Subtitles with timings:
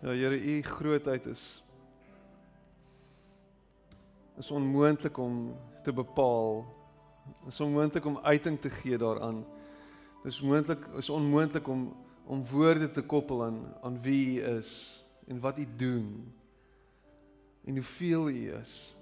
[0.00, 1.62] Ja Here, u grootheid is
[4.38, 6.66] is onmoontlik om te bepaal.
[7.46, 9.44] Is onmoontlik om uiting te gee daaraan.
[10.22, 11.96] Dis moontlik is onmoontlik om
[12.28, 16.34] om woorde te koppel aan aan wie u is en wat u doen
[17.64, 18.96] en hoeveel u is.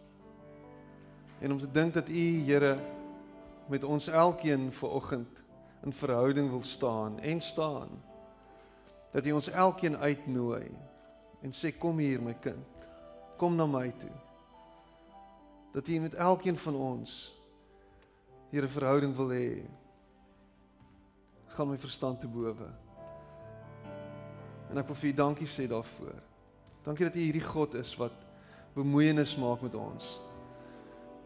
[1.38, 2.78] En om te dink dat u Here
[3.66, 5.42] met ons elkeen vanoggend
[5.84, 7.88] in verhouding wil staan en staan.
[9.16, 10.66] Dat u ons elkeen uitnooi
[11.40, 12.84] en sê kom hier my kind.
[13.40, 14.12] Kom na my toe.
[15.72, 17.32] Dat u met elkeen van ons
[18.50, 19.64] hier 'n verhouding wil hê.
[21.46, 22.68] Gaan my verstand te bowe.
[24.70, 26.20] En ek wil vir u dankie sê daarvoor.
[26.82, 28.12] Dankie dat u hierdie God is wat
[28.74, 30.20] bemoeienis maak met ons.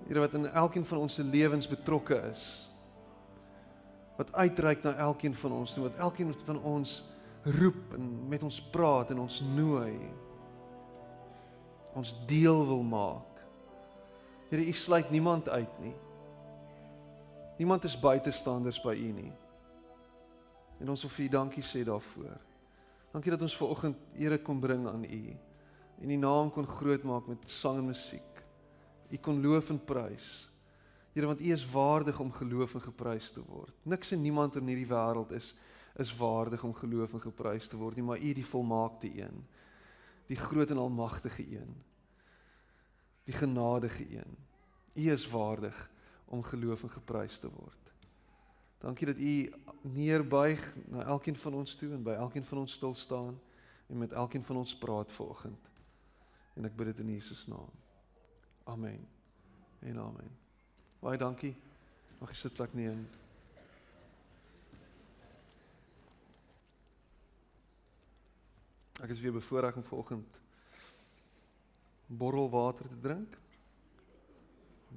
[0.07, 2.71] Here wat in elkeen van ons se lewens betrokke is.
[4.17, 7.10] Wat uitreik na elkeen van ons, wat elkeen van ons
[7.45, 9.95] roep en met ons praat en ons nooi.
[11.97, 13.43] Ons deel wil maak.
[14.51, 15.95] Here, u sluit niemand uit nie.
[17.61, 19.33] Niemand is buitestanders by u nie.
[20.81, 22.39] En ons wil vir u dankie sê daarvoor.
[23.13, 25.23] Dankie dat ons ver oggend ere kon bring aan u
[26.01, 28.39] en u naam kon groot maak met sang en musiek.
[29.11, 30.49] U kon loof en prys.
[31.13, 33.75] Here want U is waardig om geloof en geprys te word.
[33.83, 35.53] Niks en niemand in hierdie wêreld is
[35.97, 39.47] is waardig om geloof en geprys te word nie, maar U die volmaakte een.
[40.27, 41.75] Die groot en almagtige een.
[43.25, 44.37] Die genadige een.
[44.95, 45.91] U is waardig
[46.25, 47.93] om geloof en geprys te word.
[48.79, 52.95] Dankie dat U neerbuig na elkeen van ons toe en by elkeen van ons stil
[52.95, 53.41] staan
[53.87, 55.71] en met elkeen van ons praat vanoggend.
[56.55, 57.71] En ek bid dit in Jesus naam.
[58.65, 59.09] Amen.
[59.81, 60.37] En amen.
[61.01, 61.57] Baie dankie.
[62.21, 63.09] Mag jy sit plek neem.
[69.01, 70.41] Ek is weer bevoorreg om vanoggend
[72.07, 73.39] borrelwater te drink.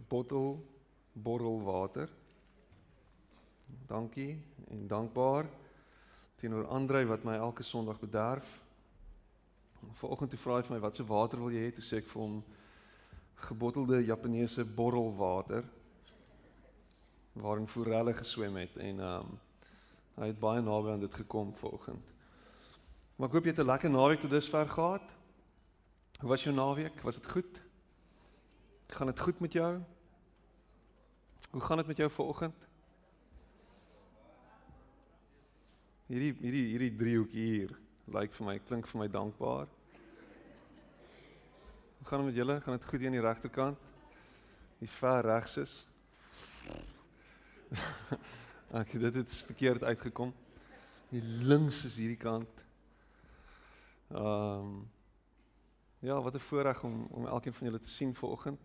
[0.08, 0.58] Bottel
[1.14, 2.10] borrelwater.
[3.88, 5.48] Dankie en dankbaar
[6.36, 8.60] teenoor Andre wat my elke Sondag bederf.
[10.02, 11.72] Vanoggend hy vra vir my wat se water wil jy hê?
[11.72, 12.42] Toe sê ek vir hom
[13.48, 15.64] gebottelde Japaneese borrelwater
[17.40, 19.40] waarin forelle geswem het en ehm um,
[20.14, 22.13] hy het baie naby aan dit gekom vanoggend.
[23.24, 25.12] Maar ek hoop jy het 'n lekker naweek tot dusver gehad.
[26.20, 27.02] Hoe was jou naweek?
[27.02, 27.62] Was dit goed?
[28.88, 29.82] Gaan dit goed met jou?
[31.52, 32.68] Hoe gaan dit met jou vanoggend?
[36.08, 37.70] Hierdie hierdie hierdie driehoek hier
[38.06, 39.68] lyk like vir my klink vir my dankbaar.
[41.98, 42.62] Hoe gaan dit met julle?
[42.62, 43.80] Gaan dit goed hier aan die regterkant?
[44.80, 45.88] Die ver regs is.
[48.82, 50.34] Ek dit het verkeerd uitgekom.
[51.10, 52.64] Die links is hierdie kant.
[54.14, 54.92] Ehm um,
[56.04, 58.60] Ja, wat 'n voorreg om om elkeen van julle te sien vanoggend.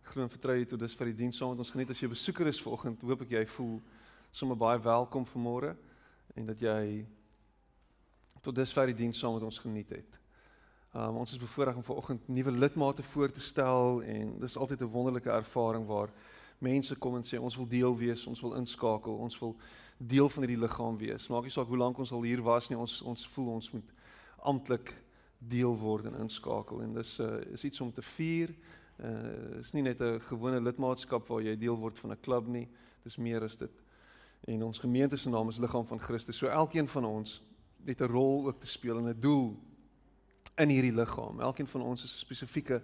[0.00, 2.00] Ek glo en vertrou jy tot dis vir die diens saam met ons geniet as
[2.00, 3.00] jy besoeker is vanoggend.
[3.00, 3.82] Hoop ek jy voel
[4.30, 5.76] sommer baie welkom vanmôre
[6.34, 7.06] en dat jy
[8.42, 10.20] tot dis vir die diens saam met ons geniet het.
[10.94, 14.92] Um, ons is bevoorreg om vanoggend nuwe lidmate voor te stel en dis altyd 'n
[14.92, 16.12] wonderlike ervaring waar
[16.58, 19.56] mense kom en sê ons wil deel wees, ons wil inskakel, ons wil
[19.96, 21.28] deel van hierdie liggaam wees.
[21.28, 23.95] Maak nie saak hoe lank ons al hier was nie, ons ons voel ons moet
[24.46, 24.94] amptelik
[25.38, 28.54] deel word en inskakel en dis uh, is iets om te vier.
[28.96, 32.68] Uh is nie net 'n gewone lidmaatskap waar jy deel word van 'n klub nie.
[33.02, 33.82] Dis meer as dit.
[34.46, 36.36] En ons gemeente se naam is Liggaam van Christus.
[36.36, 37.42] So elkeen van ons
[37.84, 39.56] het 'n rol ook te speel en 'n doel
[40.56, 41.40] in hierdie liggaam.
[41.40, 42.82] Elkeen van ons is 'n spesifieke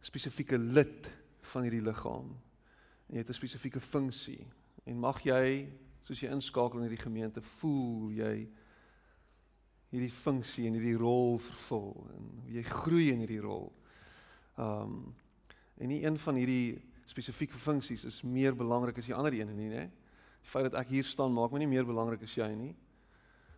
[0.00, 2.36] spesifieke lid van hierdie liggaam.
[3.06, 4.46] En jy het 'n spesifieke funksie.
[4.84, 8.48] En mag jy soos jy inskakel in hierdie gemeente voel jy
[9.90, 13.70] hierdie funksie en hierdie rol vervul en jy groei in hierdie rol.
[14.60, 15.14] Um
[15.80, 16.76] en nie een van hierdie
[17.08, 19.86] spesifieke funksies is meer belangrik as die ander een nie, né?
[20.44, 22.74] Die feit dat ek hier staan maak my nie meer belangrik as jy nie.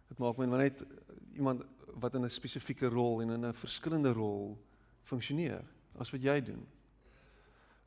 [0.08, 0.84] Dit maak my net
[1.34, 1.64] iemand
[1.98, 4.56] wat in 'n spesifieke rol en in 'n verskillende rol
[5.02, 5.64] funksioneer
[5.98, 6.66] as wat jy doen.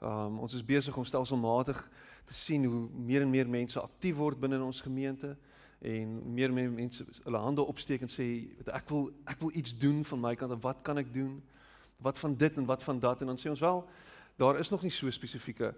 [0.01, 1.89] Um ons is besig om stelselmatig
[2.25, 5.37] te sien hoe meer en meer mense aktief word binne in ons gemeente
[5.81, 8.25] en meer en meer mense hulle hande opsteek en sê
[8.65, 11.41] ek wil ek wil iets doen van my kant en wat kan ek doen?
[11.97, 13.83] Wat van dit en wat van dat en dan sê ons wel
[14.35, 15.73] daar is nog nie so spesifieke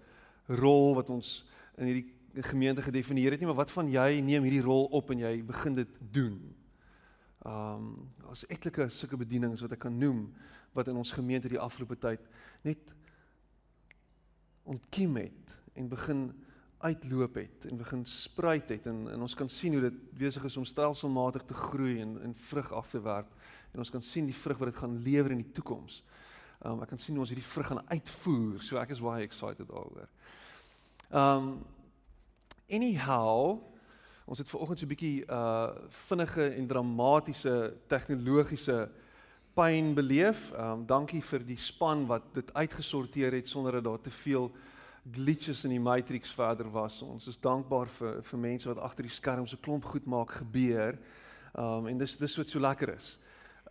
[0.47, 1.45] rol wat ons
[1.77, 5.21] in hierdie gemeente gedefinieer het nie, maar wat van jy neem hierdie rol op en
[5.21, 6.39] jy begin dit doen?
[7.45, 7.91] Ehm um,
[8.27, 10.25] daar's etlike sulke bedienings wat ek kan noem
[10.75, 12.25] wat in ons gemeente die afgelope tyd
[12.65, 12.81] net
[14.67, 16.25] ontkiem het en begin
[16.77, 20.57] uitloop het en begin spruit het en en ons kan sien hoe dit besig is
[20.57, 23.31] om stelselmatig te groei en en vrug af te werp
[23.73, 26.03] en ons kan sien die vrug wat dit gaan lewer in die toekoms.
[26.65, 28.61] Um ek kan sien hoe ons hierdie vrug gaan uitvoer.
[28.65, 30.07] So ek is baie excited daaroor.
[31.13, 31.65] Um
[32.69, 33.61] anyhow,
[34.25, 35.69] ons het vanoggend so 'n bietjie uh
[36.07, 38.89] vinnige en dramatiese tegnologiese
[39.53, 40.51] pyn beleef.
[40.53, 44.51] Um dankie vir die span wat dit uitgesorteer het sonder dat daar te veel
[45.13, 47.01] glitches in die matrix verder was.
[47.01, 50.97] Ons is dankbaar vir vir mense wat agter die skerms so klomp goed maak gebeur.
[51.57, 53.17] Um en dis dis wat so lekker is.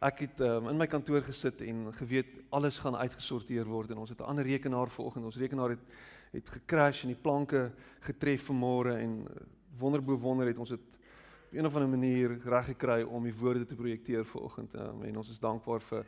[0.01, 4.11] Ek het um, in my kantoor gesit en geweet alles gaan uitgesorteer word en ons
[4.11, 5.25] het 'n ander rekenaar vanoggend.
[5.25, 5.85] Ons rekenaar het
[6.33, 9.47] het gecrash en die planke getref vanmôre en uh,
[9.79, 13.65] wonderbo wonder het ons dit op een of ander manier reg gekry om die woorde
[13.65, 14.75] te projekteer vanoggend.
[14.75, 16.05] Um, en ons is dankbaar vir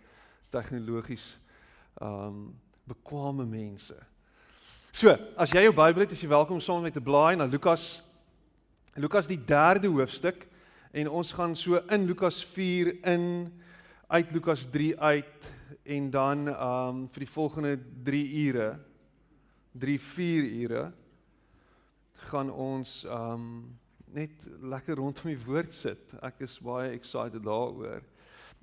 [0.50, 1.38] tegnologies
[2.02, 2.54] um
[2.84, 3.96] bekwame mense.
[4.88, 8.00] So, as jy jou Bybel het, is jy welkom saam met te blaai na Lukas
[8.99, 10.46] Lukas die 3de hoofstuk
[10.96, 13.26] en ons gaan so in Lukas 4 in
[14.08, 15.49] uit Lukas 3 uit
[15.85, 17.75] en dan um vir die volgende
[18.08, 18.69] 3 ure
[19.76, 20.87] 3 4 ure
[22.32, 23.44] gaan ons um
[24.08, 26.17] net lekker rondom die woord sit.
[26.25, 28.00] Ek is baie excited daaroor.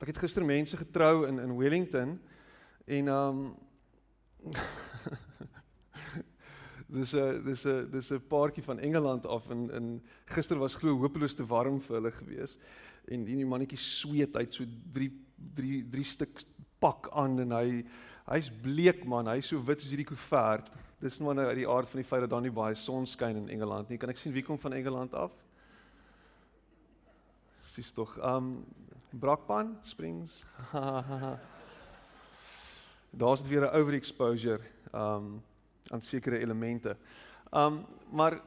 [0.01, 2.17] Ek het gister mense getrou in in Wellington
[2.89, 3.45] en um
[6.87, 10.97] dis 'n dis 'n dis 'n paartjie van Engeland af en in gister was glo
[10.97, 12.57] hopeloos te warm vir hulle gewees.
[13.07, 15.11] En die mannetjie sweet uit so 3
[15.55, 16.43] 3 3 stuk
[16.79, 17.85] pak aan en hy
[18.27, 19.27] hy's bleek man.
[19.27, 20.69] Hy's so wit soos hierdie koevert.
[20.99, 23.49] Dis nou uit die aard van die feit dat daar nie baie son skyn in
[23.49, 23.97] Engeland nie.
[23.97, 25.31] Kan ek sien wie kom van Engeland af?
[27.63, 28.65] Sis tog um
[29.11, 30.43] Brakpan Springs.
[33.21, 34.61] Daar's weer 'n overexposure.
[34.93, 35.43] Um
[35.91, 36.97] aan sekere elemente.
[37.51, 38.39] Um maar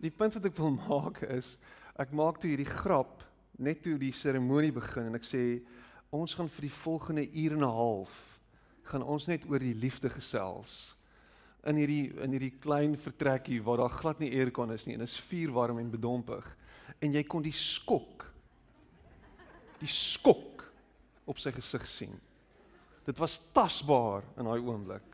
[0.00, 1.56] die punt wat ek wil maak is
[1.96, 3.22] ek maak toe hierdie grap
[3.58, 5.42] net toe die seremonie begin en ek sê
[6.12, 8.16] ons gaan vir die volgende uur en 'n half
[8.90, 10.94] gaan ons net oor die liefde gesels
[11.66, 15.20] in hierdie in hierdie klein vertrekkie waar daar glad nie aircon is nie en is
[15.20, 16.56] vuur warm en bedompig
[17.00, 18.26] en jy kon die skok
[19.80, 20.64] die skok
[21.26, 22.14] op sy gesig sien.
[23.06, 25.06] Dit was tasbaar in daai oomblik.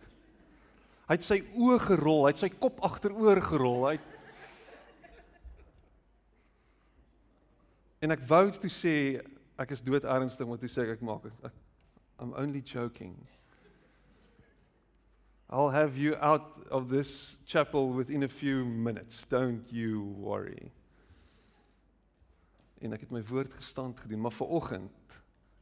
[1.09, 3.87] Hy het sy oë gerol, hy het sy kop agteroor gerol.
[3.91, 4.11] Hy het
[8.03, 8.95] En ek wou toe sê
[9.63, 11.53] ek is dood ernstig om te sê ek maak ek
[12.19, 13.15] I'm only joking.
[15.51, 19.25] I'll have you out of this chapel within a few minutes.
[19.27, 20.71] Don't you worry.
[22.81, 25.19] En ek het my woord gestand gedoen, maar vir oggend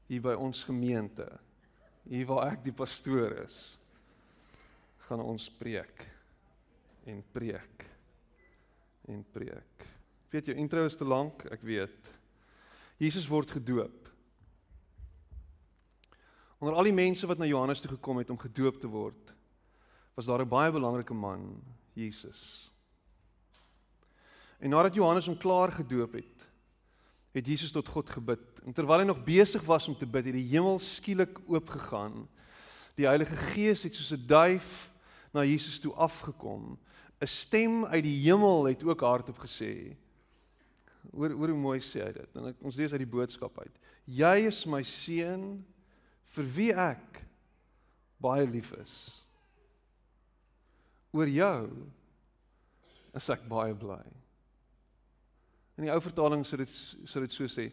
[0.09, 1.27] hier by ons gemeente,
[2.09, 3.80] hier waar ek die pastoor is,
[5.11, 6.05] gaan ons preek
[7.11, 7.87] en preek
[9.11, 9.87] en preek.
[10.31, 12.11] Weet jou intro is te lank, ek weet.
[13.01, 14.07] Jesus word gedoop.
[16.61, 19.33] Onder al die mense wat na Johannes toe gekom het om gedoop te word,
[20.15, 21.59] was daar 'n baie belangrike man,
[21.97, 22.71] Jesus.
[24.61, 26.47] En nadat Johannes hom klaar gedoop het,
[27.33, 28.61] het Jesus tot God gebid.
[28.65, 32.29] En terwyl hy nog besig was om te bid, het die hemel skielik oopgegaan.
[32.95, 34.91] Die Heilige Gees het soos 'n duif
[35.33, 36.79] na Jesus toe afgekom.
[37.21, 39.97] 'n Stem uit die hemel het ook hardop gesê.
[41.13, 42.37] Hoor hoor hoe mooi sê hy dit.
[42.37, 43.77] En ek, ons lees uit die boodskap uit.
[44.05, 45.65] Jy is my seun
[46.35, 47.23] vir wie ek
[48.21, 48.95] baie lief is.
[51.13, 51.71] Oor jou
[53.17, 54.05] is ek baie bly.
[55.77, 56.73] In die ou vertaling sou dit
[57.09, 57.71] sou dit so sê: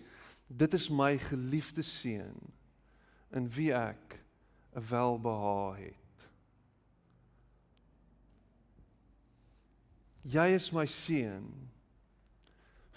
[0.47, 2.37] Dit is my geliefde seun
[3.35, 4.19] in wie ek
[4.75, 6.06] 'n welbehae het.
[10.27, 11.47] Jy is my seun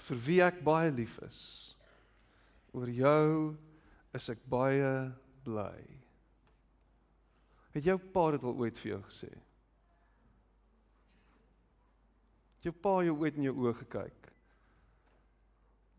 [0.08, 1.42] vir wie ek baie lief is.
[2.74, 3.56] Oor jou
[4.16, 4.90] is ek baie
[5.46, 5.78] bly.
[7.76, 9.30] Het jou pa dit al ooit vir jou gesê?
[12.58, 14.30] Het jou pa jou ooit in jou oë gekyk?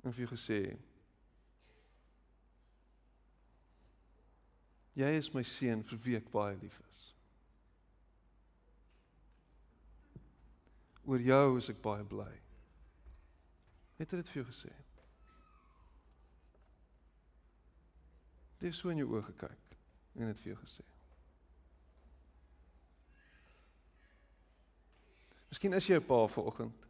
[0.04, 0.62] En vir jou gesê:
[5.00, 7.11] Jy is my seun vir wie ek baie lief is.
[11.06, 12.32] Oor jou is ek baie bly.
[13.98, 14.72] Het dit vir jou gesê?
[18.62, 19.78] Dit is so in jou oë gekyk
[20.20, 20.86] en dit vir jou gesê.
[25.52, 26.88] Miskien is jy 'n pa vanoggend.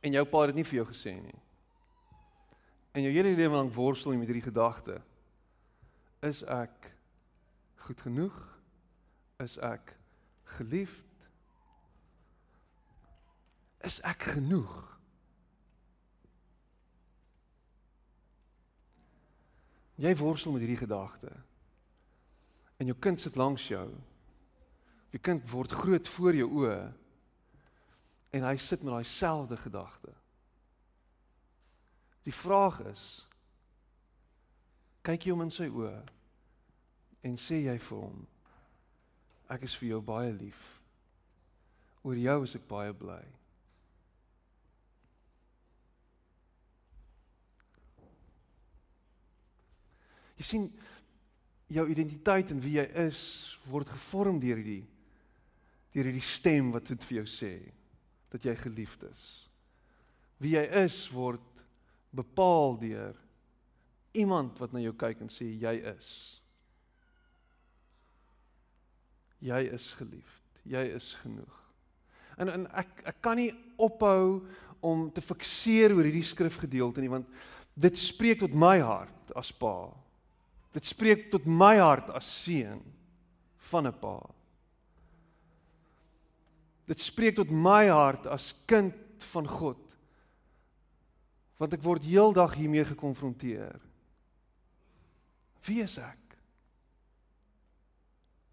[0.00, 1.40] En jou pa het dit nie vir jou gesê nie.
[2.92, 5.02] En jou hele lewe lank worstel jy met hierdie gedagte.
[6.22, 6.94] Is ek
[7.76, 8.58] goed genoeg?
[9.38, 9.96] Is ek
[10.44, 11.09] geliefd?
[13.86, 14.76] Is ek genoeg?
[20.00, 21.32] Jy worstel met hierdie gedagte.
[22.80, 23.88] En jou kind sit langs jou.
[25.12, 26.78] Jou kind word groot voor jou oë.
[28.36, 30.14] En hy sit met daai selfde gedagte.
[32.24, 33.04] Die vraag is
[35.04, 35.96] kyk jy hom in sy oë
[37.24, 38.18] en sê jy vir hom
[39.50, 40.60] ek is vir jou baie lief.
[42.06, 43.22] Oor jou is ek baie bly.
[50.40, 50.70] Jy sien
[51.70, 53.20] jou identiteit en wie jy is
[53.68, 54.86] word gevorm deur hierdie
[55.90, 57.54] deur hierdie stem wat dit vir jou sê
[58.30, 59.22] dat jy geliefd is.
[60.38, 61.64] Wie jy is word
[62.14, 63.18] bepaal deur
[64.16, 66.10] iemand wat na jou kyk en sê jy is.
[69.42, 70.60] Jy is geliefd.
[70.68, 71.56] Jy is genoeg.
[72.40, 74.40] En en ek ek kan nie ophou
[74.80, 77.28] om te fikseer oor hierdie skrifgedeelte nie want
[77.80, 79.90] dit spreek tot my hart as pa.
[80.72, 82.82] Dit spreek tot my hart as seun
[83.70, 84.18] van 'n pa.
[86.86, 88.94] Dit spreek tot my hart as kind
[89.30, 89.78] van God.
[91.56, 93.80] Want ek word heeldag hiermee gekonfronteer.
[95.66, 96.18] Wie is ek?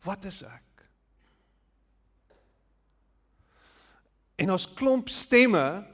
[0.03, 0.63] Wat is ek?
[4.37, 5.87] En ons klomp stemme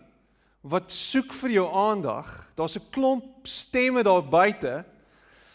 [0.61, 2.27] wat soek vir jou aandag.
[2.55, 4.85] Daar's 'n klomp stemme daar buite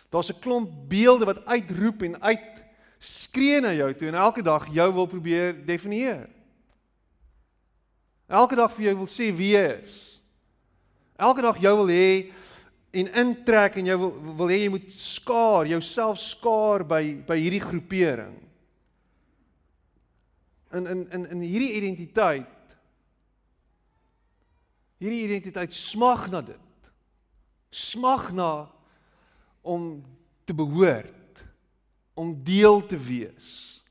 [0.08, 2.62] Daar's 'n klomp beelde wat uitroep en uit
[2.98, 6.28] skree na jou toe en elke dag jou wil probeer definieer.
[8.26, 10.20] Elke dag vir jou wil sê wie jy is.
[11.16, 12.32] Elke dag jou wil hê
[12.90, 17.62] en intrek en jy wil wil hê jy moet skaar, jouself skaar by by hierdie
[17.62, 18.36] groepering.
[20.72, 22.54] In in in in hierdie identiteit
[24.98, 26.90] hierdie identiteit smag na dit.
[27.70, 28.68] Smag na
[29.60, 30.04] om
[30.44, 31.44] te behoort,
[32.14, 33.82] om deel te wees,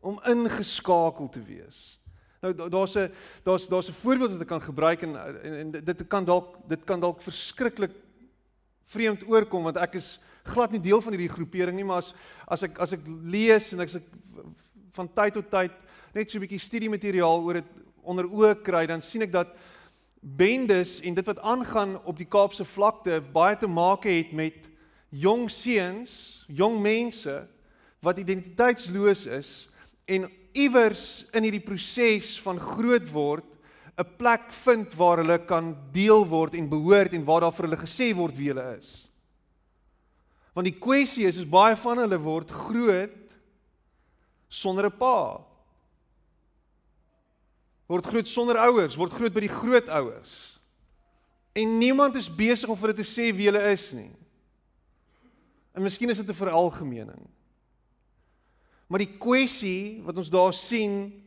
[0.00, 1.98] om ingeskakel te wees.
[2.42, 6.06] Nou daar's 'n daar's daar's 'n voorbeeld wat ek kan gebruik en en, en dit
[6.08, 7.92] kan dalk dit kan dalk verskriklik
[8.84, 12.14] vreemd oorkom want ek is glad nie deel van hierdie groepering nie, maar as
[12.46, 14.08] as ek as ek lees en ek as ek
[14.92, 15.72] van tyd tot tyd
[16.14, 17.70] net so 'n bietjie studiemateriaal oor dit
[18.02, 19.54] onder oë kry, dan sien ek dat
[20.20, 24.68] bendes en dit wat aangaan op die Kaapse vlakte baie te maak het met
[25.12, 27.34] jong seuns, jong mense
[28.02, 29.50] wat identiteitsloos is
[30.08, 30.26] en
[30.56, 33.46] iewers in hierdie proses van groot word
[33.98, 37.84] 'n plek vind waar hulle kan deel word en behoort en waar daar vir hulle
[37.84, 39.08] gesê word wie hulle is.
[40.54, 43.36] Want die kwessie is is baie van hulle word groot
[44.48, 45.44] sonder 'n pa.
[47.88, 50.58] Word groot sonder ouers, word groot by die grootouers.
[51.52, 54.12] En niemand is besig om vir hulle te sê wie hulle is nie.
[55.72, 57.28] En miskien is dit 'n veralgemening.
[58.86, 61.22] Maar die kwessie wat ons daar sien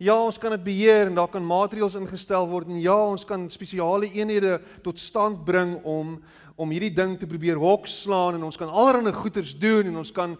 [0.00, 3.50] Ja, ons kan dit beheer en daar kan maatreëls ingestel word en ja, ons kan
[3.52, 6.22] spesiale eenhede tot stand bring om
[6.56, 10.38] om hierdie ding te probeer hokslaan en ons kan allerlei goeders doen en ons kan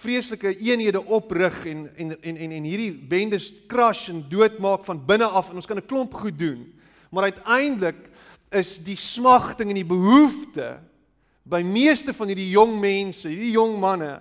[0.00, 5.28] vreeslike eenhede oprig en en en en, en hierdie bendes crash en doodmaak van binne
[5.28, 6.72] af en ons kan 'n klomp goed doen.
[7.10, 8.10] Maar uiteindelik
[8.54, 10.76] is die smagting en die behoefte
[11.44, 14.16] by meeste van hierdie jong mense, hierdie jong manne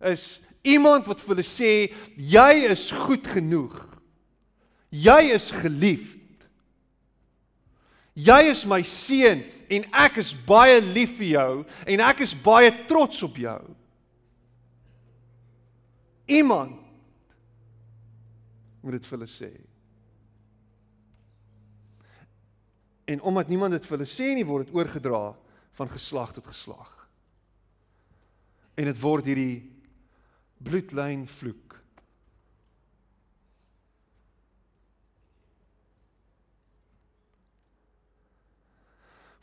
[0.00, 1.72] is iemand wat vir hulle sê
[2.16, 3.76] jy is goed genoeg.
[4.90, 6.14] Jy is geliefd.
[8.16, 11.50] Jy is my seun en ek is baie lief vir jou
[11.84, 13.60] en ek is baie trots op jou.
[16.26, 16.80] Iemand
[18.80, 19.52] moet dit vir hulle sê.
[23.06, 25.30] En omdat niemand dit vir hulle sê nie, word dit oorgedra
[25.78, 26.90] van geslag tot geslag.
[28.74, 29.62] En dit word hierdie
[30.58, 31.76] bloedlyn vloek.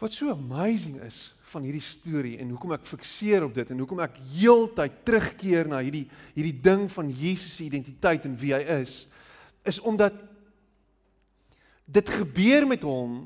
[0.03, 4.01] Wat so amazing is van hierdie storie en hoekom ek fikseer op dit en hoekom
[4.03, 9.05] ek heeltyd terugkeer na hierdie hierdie ding van Jesus se identiteit en wie hy is,
[9.63, 10.17] is omdat
[11.87, 13.21] dit gebeur met hom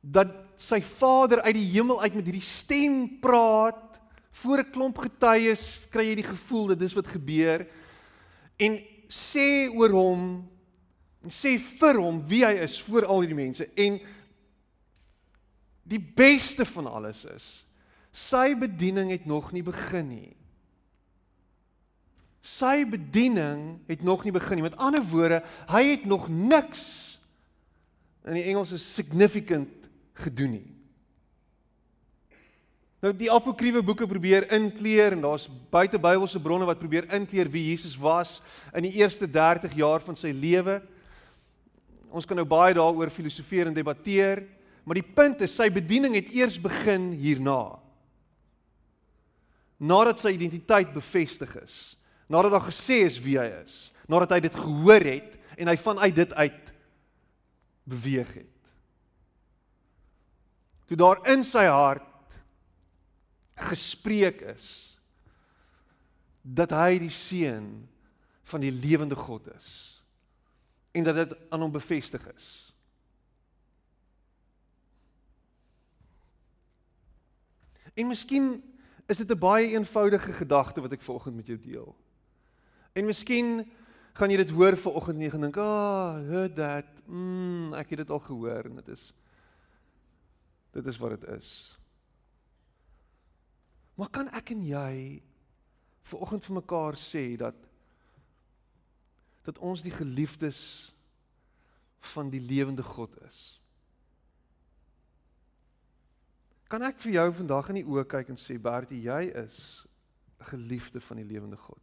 [0.00, 4.00] dat sy vader uit die hemel uit met hierdie stem praat
[4.42, 7.66] voor 'n klomp getuies kry jy die gevoel dat dis wat gebeur
[8.58, 8.78] en
[9.08, 10.48] sê oor hom
[11.22, 14.00] en sê vir hom wie hy is voor al hierdie mense en
[15.82, 17.66] die beste van alles is
[18.12, 20.38] sy bediening het nog nie begin nie
[22.48, 24.68] Sy bediening het nog nie begin nie.
[24.68, 27.18] Met ander woorde, hy het nog niks
[28.28, 29.77] in die Engels is significant
[30.24, 30.66] gedoen nie.
[32.98, 37.68] Nou die apokriewe boeke probeer inkleer en daar's buite Bybelse bronne wat probeer inkleer wie
[37.68, 38.40] Jesus was
[38.74, 40.80] in die eerste 30 jaar van sy lewe.
[42.10, 44.42] Ons kan nou baie daaroor filosofeer en debatteer,
[44.82, 47.78] maar die punt is sy bediening het eers begin hierna.
[49.78, 51.78] Nadat sy identiteit bevestig is,
[52.26, 56.18] nadat daar gesê is wie hy is, nadat hy dit gehoor het en hy vanuit
[56.18, 56.72] dit uit
[57.86, 58.57] beweeg het.
[60.88, 62.04] Toe daar in sy hart
[63.68, 64.68] gespreek is
[66.40, 67.68] dat hy die seun
[68.48, 69.68] van die lewende God is
[70.96, 72.48] en dat dit aan hom bevestig is.
[77.98, 78.56] En miskien
[79.06, 81.96] is dit 'n baie eenvoudige gedagte wat ek vanoggend met jou deel.
[82.92, 83.70] En miskien
[84.12, 86.86] gaan jy dit hoor vanoggend en jy dink, "Ah, oh, heard that.
[87.06, 89.12] Mm, ek het dit al gehoor en dit is
[90.78, 91.50] dit is wat dit is."
[93.98, 95.22] Maar kan ek en jy
[96.06, 97.56] vanoggend vir mekaar sê dat
[99.48, 100.58] dat ons die geliefdes
[102.12, 103.58] van die lewende God is?
[106.68, 109.86] Kan ek vir jou vandag in die oë kyk en sê Bertie, jy is
[110.38, 111.82] 'n geliefde van die lewende God?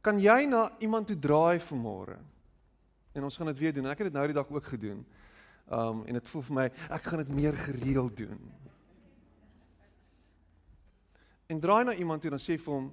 [0.00, 2.18] Kan jy na iemand toe draai vanmôre?
[3.12, 3.86] En ons gaan dit weer doen.
[3.86, 5.06] Ek het dit nou die dag ook gedoen.
[5.70, 8.40] Um en dit voel vir my ek gaan dit meer gereeld doen.
[11.46, 12.92] En draai na iemand toe en sê vir hom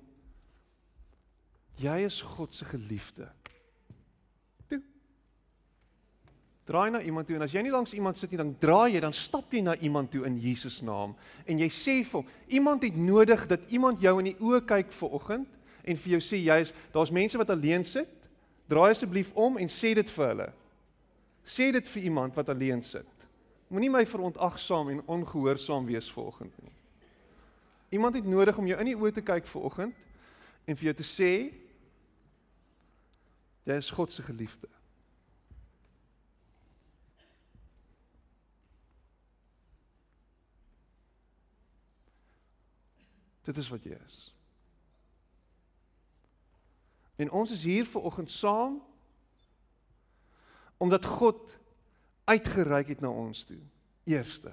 [1.81, 3.25] jy is God se geliefde.
[4.69, 4.81] Toe.
[6.69, 9.01] Draai na iemand toe en as jy nie langs iemand sit nie, dan draai jy,
[9.01, 11.15] dan stap jy na iemand toe in Jesus naam
[11.47, 14.95] en jy sê vir hom, iemand het nodig dat iemand jou in die oë kyk
[14.99, 18.09] vir oggend en vir jou sê jy is daar's mense wat alleen sit.
[18.69, 20.51] Draai asseblief om en sê dit vir hulle.
[21.43, 23.07] Sê dit vir iemand wat alleen sit.
[23.71, 26.73] Moenie my verontagsaam en ongehoorsaam wees vanoggend nie.
[27.89, 29.95] Iemand het nodig om jou in die oë te kyk vir oggend
[30.65, 31.31] en vir jou te sê
[33.67, 34.67] jy is God se geliefde.
[43.43, 44.21] Dit is wat jy is.
[47.15, 48.79] En ons is hier ver oggend saam
[50.81, 51.53] omdat God
[52.25, 53.59] uitgereik het na ons toe.
[54.09, 54.49] Eerste.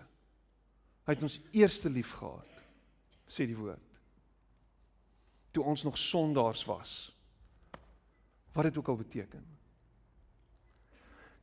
[1.09, 2.49] Hy het ons eerste lief gehad
[3.29, 3.85] sê die woord.
[5.53, 6.93] Toe ons nog sondaars was.
[8.57, 9.45] Wat dit ook al beteken.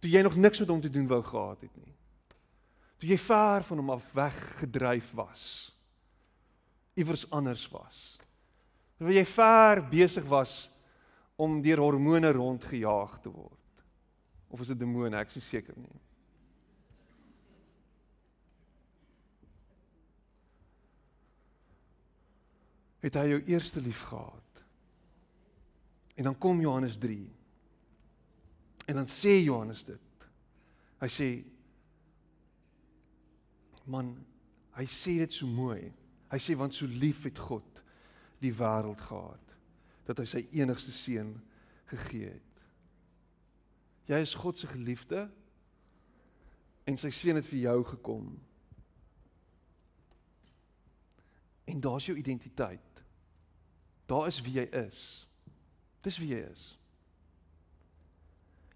[0.01, 1.93] Toe jy nog niks met hom te doen wou gehad het nie.
[2.97, 5.45] Toe jy ver van hom af weggedryf was.
[6.95, 8.15] Iewers anders was.
[8.97, 10.65] Toe jy ver besig was
[11.35, 13.64] om deur hormone rondgejaag te word.
[14.55, 15.97] Of is dit demone, ek is seker nie.
[23.05, 24.61] het hy jou eerste lief gehad.
[26.17, 27.19] En dan kom Johannes 3.
[28.89, 30.25] En dan sê Johannes dit.
[31.03, 31.27] Hy sê
[33.85, 34.09] man,
[34.79, 35.91] hy sê dit so mooi.
[36.31, 37.83] Hy sê want so lief het God
[38.41, 39.53] die wêreld gehad
[40.05, 41.35] dat hy sy enigste seun
[41.89, 42.54] gegee het.
[44.05, 45.25] Jy is God se geliefde
[46.85, 48.27] en sy seun het vir jou gekom.
[51.65, 53.01] En daar's jou identiteit.
[54.05, 54.99] Daar is wie jy is.
[56.05, 56.67] Dis wie jy is.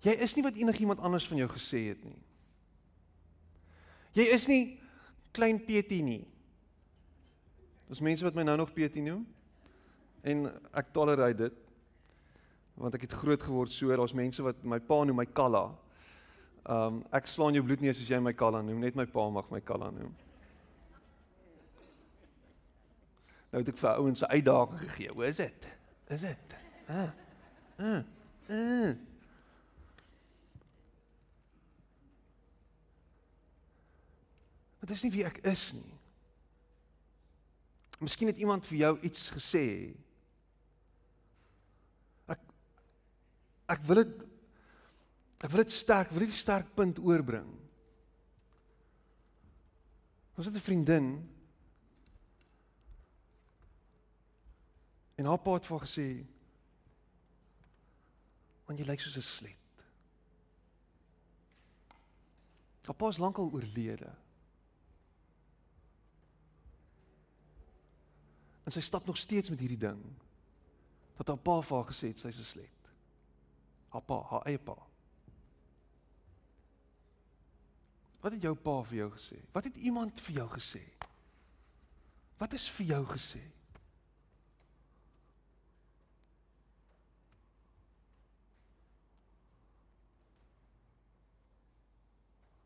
[0.01, 2.17] Jy is nie wat enigiemand anders van jou gesê het nie.
[4.17, 4.63] Jy is nie
[5.35, 6.23] klein Petie nie.
[7.89, 9.27] Daar's mense wat my nou nog Petie noem.
[10.25, 11.65] En ek tolereer dit.
[12.79, 15.65] Want ek het groot geword so, daar's mense wat my pa noem my Kalla.
[16.63, 19.51] Um ek slaan jou bloed nie as jy my Kalla noem, net my pa mag
[19.51, 20.15] my Kalla noem.
[23.49, 25.11] Nou het ek vir ouens 'n uitdaging gegee.
[25.11, 25.67] Hoe is dit?
[26.07, 26.55] Is dit?
[26.87, 27.11] Ah.
[27.77, 28.03] Ah.
[28.49, 28.95] Ah.
[34.79, 35.97] Dit is nie wie ek is nie.
[37.99, 39.93] Miskien het iemand vir jou iets gesê.
[43.69, 44.25] Ek wil dit
[45.39, 47.47] ek wil dit sterk, wil dit sterk punt oorbring.
[50.35, 51.07] Was dit 'n vriendin
[55.19, 56.25] En haar pa het vir haar gesê:
[58.65, 59.55] "Want jy lyk soos 'n slet."
[62.85, 64.15] Haar pa is lankal oorlede.
[68.63, 70.03] En sy stap nog steeds met hierdie ding.
[71.19, 72.78] dat haar pa vir haar gesê het sy's 'n slet.
[73.89, 74.75] Haar pa, haar eie pa.
[78.19, 79.37] Wat het jou pa vir jou gesê?
[79.55, 80.83] Wat het iemand vir jou gesê?
[82.39, 83.41] Wat is vir jou gesê?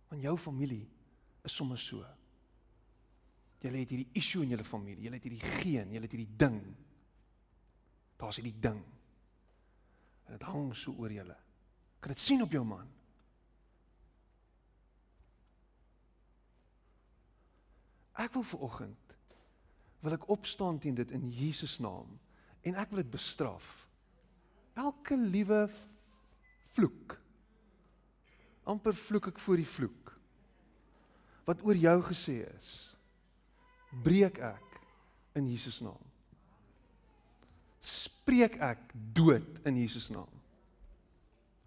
[0.10, 0.86] Want jou familie
[1.42, 2.06] is sommer so.
[3.64, 5.08] Julle het hierdie issue in julle familie.
[5.08, 6.60] Julle het hierdie geen, julle het hierdie ding.
[8.20, 8.82] Daar's hierdie ding.
[10.26, 11.38] En dit hang so oor julle.
[12.00, 12.90] Kan dit sien op jou man?
[18.20, 19.00] Ek wil vir oggend
[20.04, 22.18] wil ek opstaan teen dit in Jesus naam
[22.68, 23.88] en ek wil dit bestraf.
[24.76, 25.70] Elke liewe
[26.76, 27.20] vloek.
[28.64, 30.12] amper vloek ek voor die vloek
[31.44, 32.70] wat oor jou gesê is
[34.06, 34.78] breek ek
[35.38, 36.13] in Jesus naam.
[37.84, 40.30] Spreek ek dood in Jesus naam.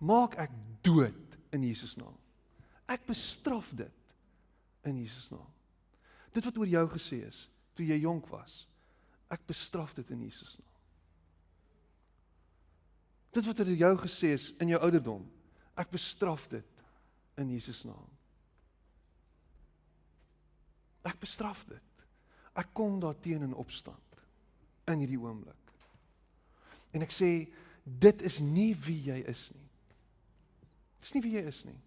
[0.01, 2.17] Maak ek dood in Jesus naam.
[2.89, 3.93] Ek bestraf dit
[4.87, 5.51] in Jesus naam.
[6.33, 7.45] Dit wat oor jou gesê is
[7.77, 8.65] toe jy jonk was.
[9.33, 10.73] Ek bestraf dit in Jesus naam.
[13.37, 15.27] Dit wat oor jou gesê is in jou ouderdom.
[15.77, 16.85] Ek bestraf dit
[17.37, 18.09] in Jesus naam.
[21.05, 22.07] Ek bestraf dit.
[22.57, 24.01] Ek kom daarteen in opstand
[24.89, 25.66] in hierdie oomblik.
[26.97, 27.31] En ek sê
[27.85, 29.69] dit is nie wie jy is nie.
[31.05, 31.79] Dis nie wie jy is nie.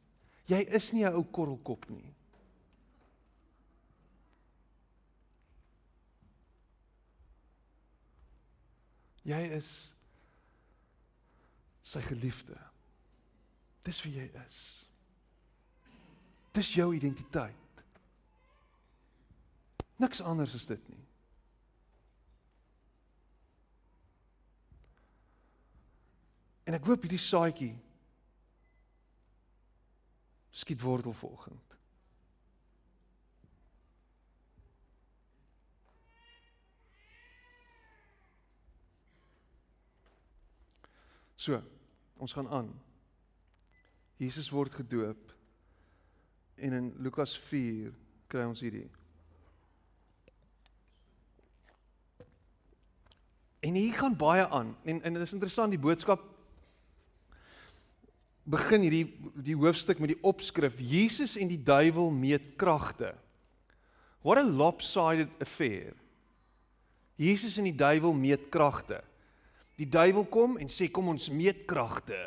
[0.50, 2.14] Jy is nie 'n ou korrelkop nie.
[9.26, 9.94] Jy is
[11.84, 12.58] sy geliefde.
[13.84, 14.90] Dis wie jy is.
[16.54, 17.84] Dis jou identiteit.
[19.98, 21.09] Niks anders is dit nie.
[26.70, 27.72] En ek hoop hierdie saadjie
[30.54, 31.74] skiet wortel vanoggend.
[41.40, 41.58] So,
[42.22, 42.70] ons gaan aan.
[44.22, 45.34] Jesus word gedoop
[46.62, 47.96] en in Lukas 4
[48.30, 48.92] kry ons hierdie.
[53.66, 56.29] En hier gaan baie aan en en dit is interessant die boodskap
[58.50, 59.06] begin hierdie
[59.46, 63.14] die hoofstuk met die opskrif Jesus en die duiwel meet kragte.
[64.26, 65.94] What a lopsided affair.
[67.20, 69.02] Jesus en die duiwel meet kragte.
[69.80, 72.18] Die duiwel kom en sê kom ons meet kragte.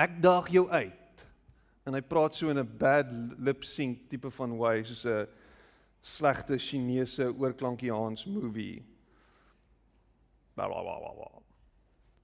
[0.00, 1.24] Ek daag jou uit.
[1.88, 5.26] En hy praat so in 'n bad lip sync tipe van way soos 'n
[6.02, 8.82] slegte Chinese oorklankiaans movie.
[10.54, 11.30] Bla bla bla bla.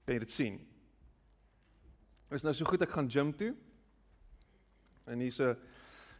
[0.05, 0.66] Kan jy dit sien?
[2.29, 3.53] Is nou so goed ek gaan gym toe.
[5.07, 5.55] En hier's 'n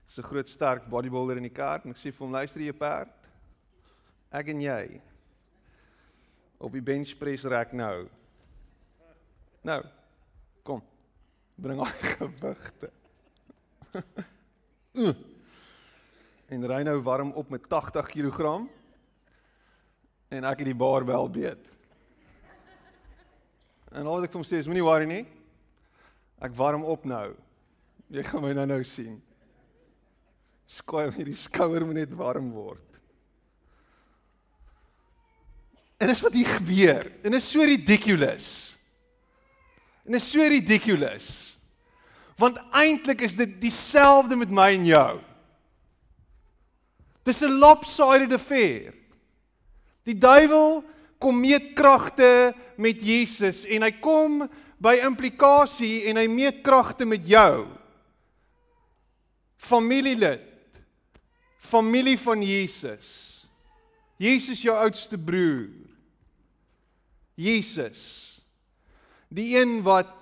[0.07, 2.71] so 'n groot sterk bodybuilder in die kaart en ek sê vir hom luister jy
[2.71, 3.11] perd.
[4.31, 5.01] Ek en jy
[6.59, 8.07] op die benchpress rek nou.
[9.63, 9.83] Nou.
[10.63, 10.81] Kom.
[11.55, 12.91] Bring al gewigte.
[16.53, 18.67] en ry nou warm op met 80 kg.
[20.29, 21.67] En ek het die barbel beet.
[23.91, 25.36] En al wat ek vir hom sê is moenie worry nie.
[26.41, 27.31] Ek warm op nou.
[28.13, 29.17] Jy gaan my nou nou sien.
[30.67, 32.83] Skooi my die skouer moet net warm word.
[35.97, 37.07] En dis wat hier gebeur.
[37.25, 38.49] En is so ridiculous.
[40.05, 41.57] En is so ridiculous.
[42.37, 45.13] Want eintlik is dit dieselfde met my en jou.
[47.25, 48.93] Dis 'n lopsided affair.
[50.03, 50.83] Die duiwel
[51.19, 54.45] kom meet kragte met Jesus en hy kom
[54.81, 57.65] by implikasie en hy meet kragte met jou.
[59.57, 60.43] Familielid.
[61.67, 63.09] Familie van Jesus.
[64.21, 65.73] Jesus jou oudste broer.
[67.37, 68.37] Jesus.
[69.29, 70.13] Die een wat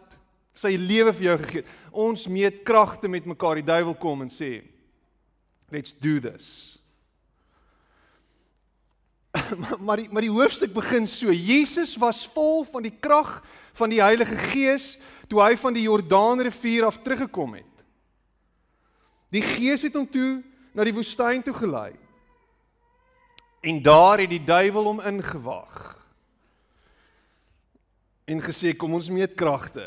[0.55, 1.75] sy lewe vir jou gegee het.
[1.95, 3.59] Ons meet kragte met mekaar.
[3.59, 4.63] Die duiwel kom en sê,
[5.71, 6.79] "Let's do this."
[9.86, 11.32] maar die, maar die hoofstuk begin so.
[11.32, 13.41] Jesus was vol van die krag
[13.76, 14.95] van die Heilige Gees
[15.28, 17.74] toe hy van die Jordaanrivier af teruggekom het.
[19.34, 20.43] Die Gees het hom toe
[20.76, 21.91] na die woestyn toe gelei.
[23.65, 25.95] En daar het die duiwel hom ingewag
[28.26, 29.86] en gesê kom ons meet kragte.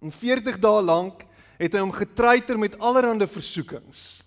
[0.00, 1.24] En 40 dae lank
[1.60, 4.22] het hy hom getreiter met allerlei versoekings.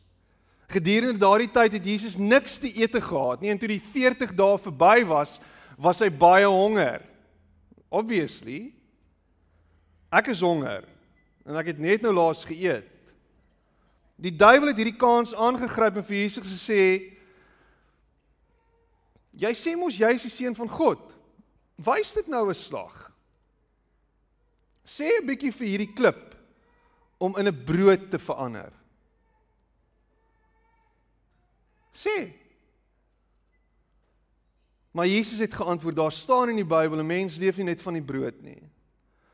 [0.73, 4.57] Gedurende daardie tyd het Jesus niks te eet gehad nie en toe die 40 dae
[4.57, 5.37] verby was,
[5.77, 7.03] was hy baie honger.
[7.93, 8.71] Obviously.
[10.13, 10.87] Ek is honger
[11.45, 12.89] en ek het net nou laas geëet.
[14.23, 16.81] Die duiwel het hierdie kans aangegryp en vir Jesus gesê:
[19.33, 21.01] "Jy sê mos jy is die seun van God.
[21.77, 23.11] Wys dit nou 'n slag.
[24.85, 26.35] Sê 'n bietjie vir hierdie klip
[27.19, 28.82] om in 'n brood te verander."
[31.93, 32.33] Sê.
[34.91, 37.93] Maar Jesus het geantwoord: "Daar staan in die Bybel 'n mens leef nie net van
[37.93, 38.61] die brood nie.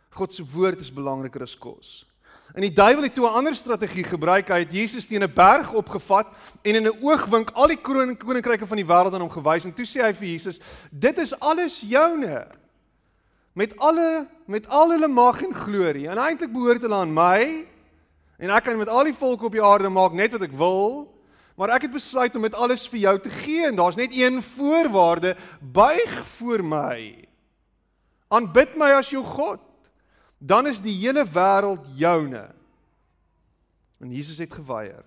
[0.09, 2.05] God se woord is belangriker as kos."
[2.53, 4.47] En die duiwel het toe 'n ander strategie gebruik.
[4.47, 6.27] Hy het Jesus teen 'n berg opgevat
[6.61, 9.85] en in 'n oogwink al die koninkryke van die wêreld aan hom gewys en toe
[9.85, 10.59] sê hy vir Jesus:
[10.91, 12.47] "Dit is alles joune."
[13.53, 16.07] Met alle met al hulle mag en glorie.
[16.07, 17.65] En eintlik behoort hulle aan my.
[18.37, 21.18] En ek kan met al die volke op die aarde maak net wat ek wil.
[21.59, 24.39] Maar ek het besluit om dit alles vir jou te gee en daar's net een
[24.43, 27.27] voorwaarde: buig voor my.
[28.31, 29.59] Aanbid my as jou God
[30.39, 32.47] dan is die hele wêreld joune.
[33.99, 35.03] En Jesus het geweier.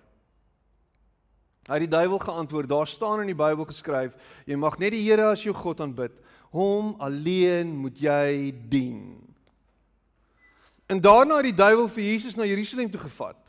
[1.65, 4.13] Hy het die duiwel geantwoord, daar staan in die Bybel geskryf,
[4.45, 6.13] jy mag net die Here as jou God aanbid,
[6.53, 9.15] hom alleen moet jy dien.
[10.91, 13.39] En daarna het die duiwel vir Jesus na Jerusalem toe gevat.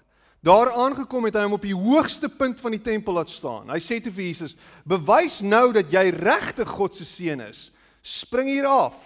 [0.45, 3.71] Daar aangekom het hy hom op die hoogste punt van die tempel laat staan.
[3.73, 7.71] Hy sê toe vir Jesus: "Bewys nou dat jy regtig God se seun is.
[8.03, 8.99] Spring hier af."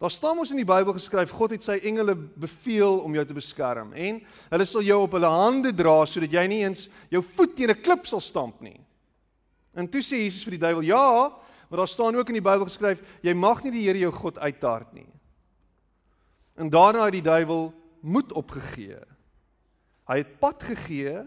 [0.00, 3.34] Daar staan mos in die Bybel geskryf God het sy engele beveel om jou te
[3.36, 7.56] beskerm en hulle sal jou op hulle hande dra sodat jy nie eens jou voet
[7.56, 8.80] teen 'n klip sal stamp nie.
[9.74, 11.32] En toe sê Jesus vir die duiwel: "Ja,
[11.68, 14.38] maar daar staan ook in die Bybel geskryf jy mag nie die Here jou God
[14.38, 15.08] uittaard nie."
[16.56, 18.98] En daarna het die duiwel moed opgegee.
[20.10, 21.22] Hy het pad gegee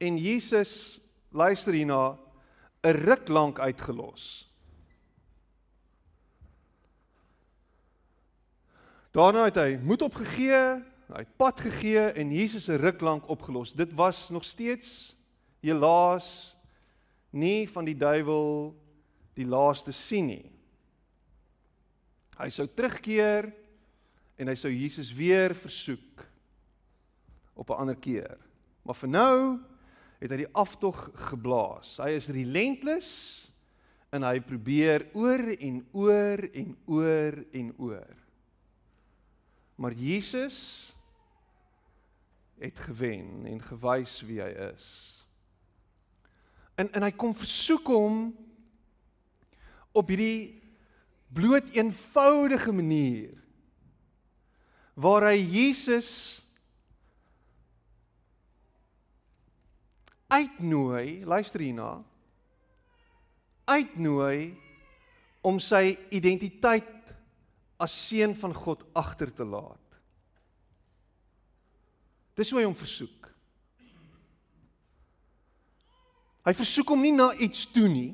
[0.00, 2.18] en Jesus luister hierna
[2.82, 4.48] 'n ruk lank uitgelos.
[9.10, 13.72] Daarna het hy moed opgegee, hy het pad gegee en Jesus se ruk lank opgelos.
[13.74, 15.16] Dit was nog steeds
[15.60, 16.56] helaas
[17.30, 18.74] nie van die duiwel
[19.34, 20.52] die laaste sien nie.
[22.38, 23.50] Hy sou terugkeer
[24.40, 26.24] en hy sou Jesus weer versoek
[27.54, 28.38] op 'n ander keer.
[28.82, 29.60] Maar vir nou
[30.20, 31.96] het hy die aftog geblaas.
[31.96, 33.50] Hy is relentless
[34.10, 38.16] en hy probeer oor en oor en oor en oor.
[39.76, 40.92] Maar Jesus
[42.58, 45.16] het gewen en gewys wie hy is.
[46.74, 48.36] En en hy kom versoek hom
[49.92, 50.60] op hierdie
[51.32, 53.39] bloot eenvoudige manier
[55.00, 56.40] waar hy Jesus
[60.30, 61.94] uitnooi, luister hierna,
[63.64, 64.52] uitnooi
[65.46, 67.14] om sy identiteit
[67.80, 69.78] as seun van God agter te laat.
[72.36, 73.30] Dis hoe hy hom versoek.
[76.44, 78.12] Hy versoek hom nie na iets toe nie.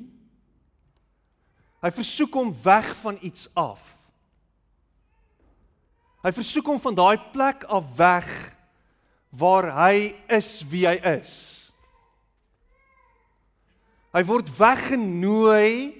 [1.83, 3.96] Hy versoek hom weg van iets af.
[6.27, 8.27] Hy versoek hom van daai plek af weg
[9.31, 11.31] waar hy is wie hy is.
[14.11, 15.95] Hy word weggenooi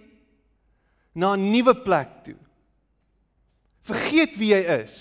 [1.15, 2.35] na 'n nuwe plek toe
[3.87, 4.97] vergeet wie hy is.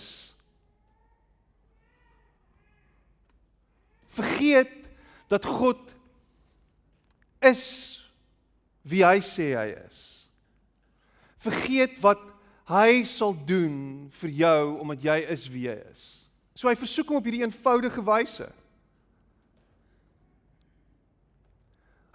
[4.17, 4.73] Vergeet
[5.33, 5.91] dat God
[7.43, 7.65] is
[8.87, 10.01] wie hy sê hy is.
[11.43, 12.23] Vergeet wat
[12.67, 16.07] hy sal doen vir jou omdat jy is wie jy is.
[16.57, 18.49] So hy versoek hom op hierdie eenvoudige wyse.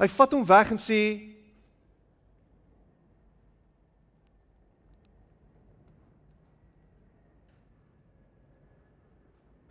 [0.01, 1.01] Hy vat hom weg en sê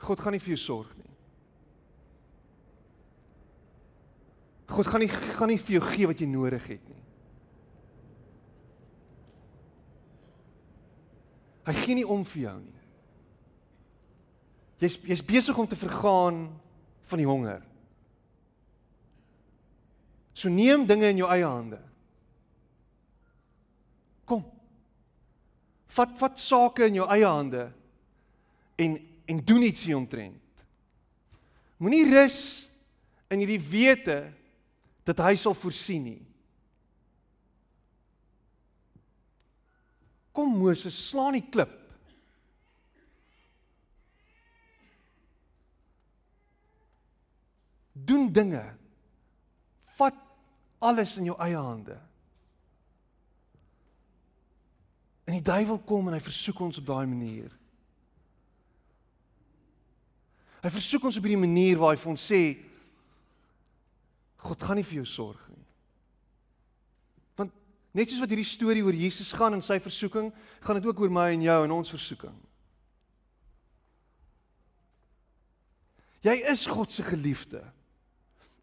[0.00, 1.10] God gaan nie vir jou sorg nie.
[4.70, 7.00] God gaan nie gaan nie vir jou gee wat jy nodig het nie.
[11.68, 12.78] Hy gee nie om vir jou nie.
[14.80, 16.46] Jy's jy's besig om te vergaan
[17.10, 17.60] van die honger.
[20.32, 21.80] So neem dinge in jou eie hande.
[24.24, 24.44] Kom.
[25.90, 27.68] Vat vat sake in jou eie hande
[28.80, 28.96] en
[29.30, 30.64] en doen iets hieromtrent.
[31.78, 32.66] Moenie rus
[33.30, 34.16] in hierdie wete
[35.06, 36.22] dat hy sal voorsien nie.
[40.32, 41.72] Kom Moses, slaan die klip.
[47.92, 48.62] Doen dinge.
[49.98, 50.16] Vat
[50.78, 51.98] alles in jou eie hande.
[55.26, 57.52] En die duiwel kom en hy versoek ons op daai manier.
[60.60, 62.42] Hy versoek ons op hierdie manier waar hy vir ons sê
[64.40, 65.49] God gaan nie vir jou sorg
[67.96, 70.30] net soos wat hierdie storie oor Jesus gaan en sy versoeking,
[70.62, 72.36] gaan dit ook oor my en jou en ons versoeking.
[76.24, 77.62] Jy is God se geliefde.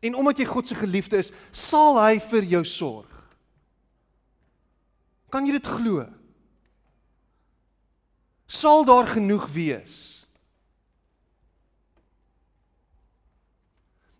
[0.05, 3.13] En omdat jy God se geliefde is, sal hy vir jou sorg.
[5.33, 6.05] Kan jy dit glo?
[8.47, 9.95] Sal daar genoeg wees?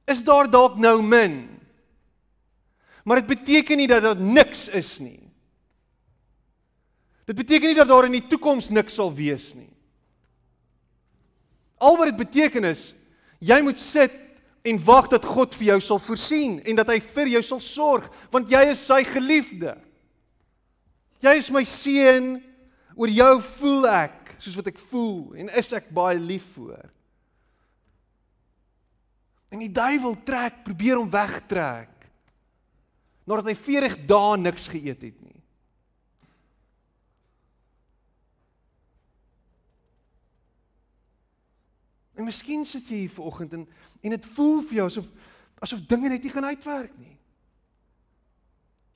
[0.08, 1.57] Is daar dalk nou min?
[3.08, 5.22] Maar dit beteken nie dat daar niks is nie.
[7.28, 9.72] Dit beteken nie dat daar in die toekoms niks sal wees nie.
[11.80, 12.92] Al wat dit beteken is
[13.44, 14.14] Jy moet sit
[14.68, 18.08] en wag dat God vir jou sal voorsien en dat hy vir jou sal sorg
[18.34, 19.76] want jy is sy geliefde.
[21.24, 22.38] Jy is my seun.
[22.98, 26.88] Oor jou voel ek soos wat ek voel en is ek baie lief vir.
[29.54, 31.94] En die duiwel trek, probeer hom wegtrek.
[33.28, 35.42] Nadat hy 40 dae niks geëet het nie.
[42.18, 43.68] En miskien sit jy hier vanoggend en
[44.02, 45.10] en dit voel vir jou asof
[45.60, 47.18] asof dinge net nie gaan uitwerk nie.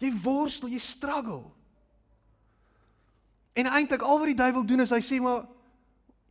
[0.01, 1.43] Jy worstel, jy struggle.
[3.53, 5.43] En eintlik al wat die duiwel doen is hy sê maar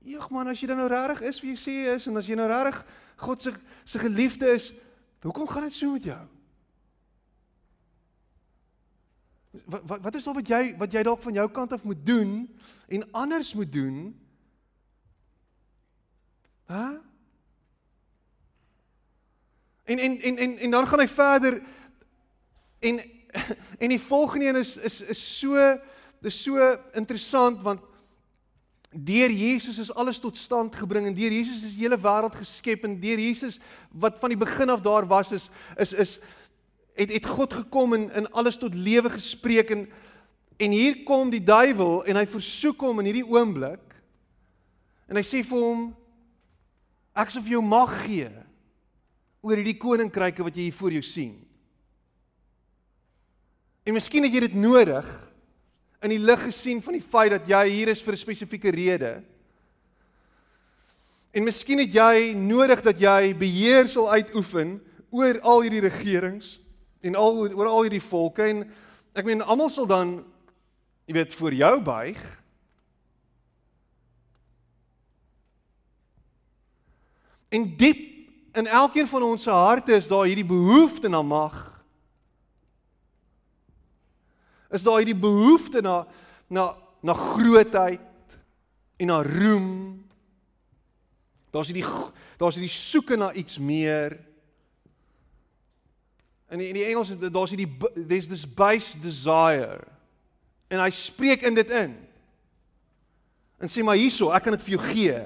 [0.01, 2.29] eeg man, as jy dan nou regtig is wie jy sê jy is en as
[2.31, 2.81] jy nou regtig
[3.21, 3.53] God se
[3.85, 4.71] se geliefde is,
[5.23, 6.23] hoekom gaan dit so met jou?
[9.51, 12.07] Wat wat wat is al wat jy wat jy dalk van jou kant af moet
[12.07, 12.35] doen
[12.89, 14.15] en anders moet doen
[16.71, 17.01] Hæ?
[19.85, 21.63] En en en en en dan gaan hy verder
[22.79, 23.01] en
[23.83, 25.79] en die volgende een is is is so
[26.21, 27.81] dis so interessant want
[28.91, 32.85] deur Jesus is alles tot stand gebring en deur Jesus is die hele wêreld geskep
[32.85, 33.59] en deur Jesus
[33.91, 36.19] wat van die begin af daar was is is is
[37.01, 39.89] het het God gekom en in alles tot lewe gespreek en
[40.61, 43.95] en hier kom die duiwel en hy versoek hom in hierdie oomblik
[45.09, 45.89] en hy sê vir hom
[47.21, 48.31] Ek sal vir jou mag gee
[49.41, 51.33] oor hierdie koninkryke wat jy hier voor jou sien.
[53.89, 55.09] En miskien het jy dit nodig
[56.05, 59.23] in die lig gesien van die feit dat jy hier is vir 'n spesifieke rede.
[61.33, 66.61] En miskien het jy nodig dat jy beheer sal uitoefen oor al hierdie regerings
[67.01, 68.65] en al oor al hierdie volke en
[69.17, 70.21] ek meen almal sal dan
[71.09, 72.21] jy weet voor jou buig.
[77.51, 78.07] En diep
[78.55, 81.59] in elkeen van ons se harte is daar hierdie behoefte na mag.
[84.71, 86.05] Is daar hierdie behoefte na
[86.51, 88.39] na na grootheid
[89.01, 89.71] en na roem.
[91.51, 91.87] Daar's hierdie
[92.39, 94.19] daar's hierdie soeke na iets meer.
[96.51, 99.81] In die, in die Engels daar's hierdie there's this base desire.
[100.71, 101.95] En hy spreek in dit in.
[103.61, 105.21] En sê maar hierso, ek kan dit vir jou gee.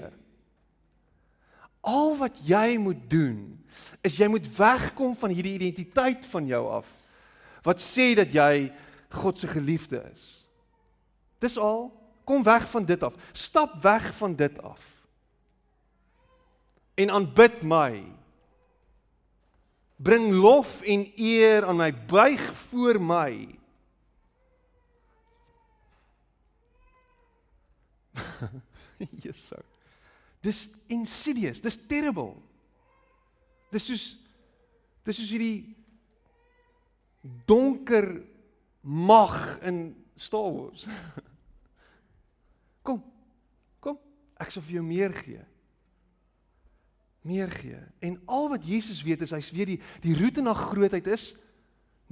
[1.85, 3.39] Al wat jy moet doen
[4.05, 6.89] is jy moet wegkom van hierdie identiteit van jou af
[7.65, 8.69] wat sê dat jy
[9.15, 10.25] God se geliefde is.
[11.41, 11.89] Dis al.
[12.25, 13.15] Kom weg van dit af.
[13.33, 14.81] Stap weg van dit af.
[16.95, 18.05] En aanbid my.
[19.97, 21.91] Bring lof en eer aan my.
[22.07, 23.59] Buig voor my.
[29.25, 29.65] Jesus.
[30.45, 32.35] Dis insidious, dis terrible.
[33.73, 34.05] Dis soos
[35.05, 35.75] dis soos hierdie
[37.49, 38.07] donker
[38.81, 40.87] mag in Star Wars.
[42.87, 43.01] Kom.
[43.85, 43.99] Kom.
[44.41, 45.43] Ek sal vir jou meer gee.
[47.25, 47.81] Meer gee.
[48.05, 51.31] En al wat Jesus weet is hy weet die die roete na grootheid is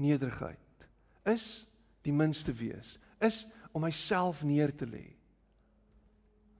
[0.01, 0.87] nederigheid.
[1.29, 1.67] Is
[2.01, 2.97] die minste wees.
[3.21, 3.43] Is
[3.77, 5.05] om myself neer te lê.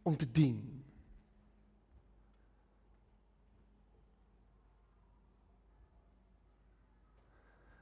[0.05, 0.61] Om te dien.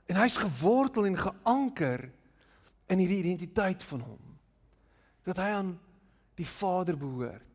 [0.06, 2.06] En hy's gewortel en geanker
[2.90, 4.38] in hierdie identiteit van hom.
[5.26, 5.76] Dat hy aan
[6.38, 7.49] die Vader behoort.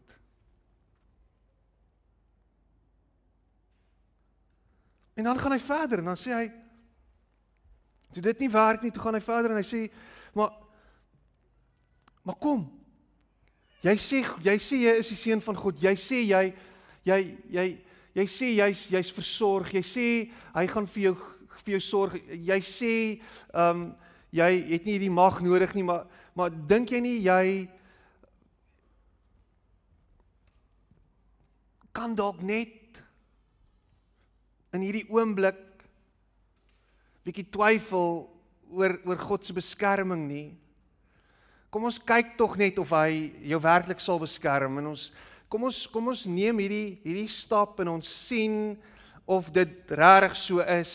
[5.15, 6.45] En dan gaan hy verder en dan sê hy
[8.15, 9.81] toe dit nie werk nie, toe gaan hy verder en hy sê
[10.35, 10.51] maar
[12.25, 12.63] maar kom.
[13.85, 15.79] Jy sê jy sê jy is die seun van God.
[15.79, 16.45] Jy sê jy
[17.05, 17.19] jy
[17.53, 17.65] jy
[18.17, 19.71] jy sê jy's jy's versorg.
[19.75, 20.07] Jy sê
[20.55, 21.15] hy gaan vir jou
[21.61, 22.17] vir jou sorg.
[22.33, 22.93] Jy sê
[23.53, 23.85] ehm um,
[24.35, 27.69] jy het nie hierdie mag nodig nie, maar maar dink jy nie jy
[31.95, 32.73] kan dalk net
[34.75, 35.61] in hierdie oomblik
[37.25, 38.25] bietjie twyfel
[38.75, 40.47] oor oor God se beskerming nie.
[41.73, 45.09] Kom ons kyk tog net of hy jou werklik sal beskerm en ons
[45.51, 48.75] kom ons kom ons neem hierdie hierdie stap en ons sien
[49.25, 50.93] of dit regtig so is.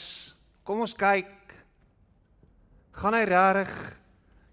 [0.65, 1.33] Kom ons kyk.
[3.01, 3.73] Gaan hy regtig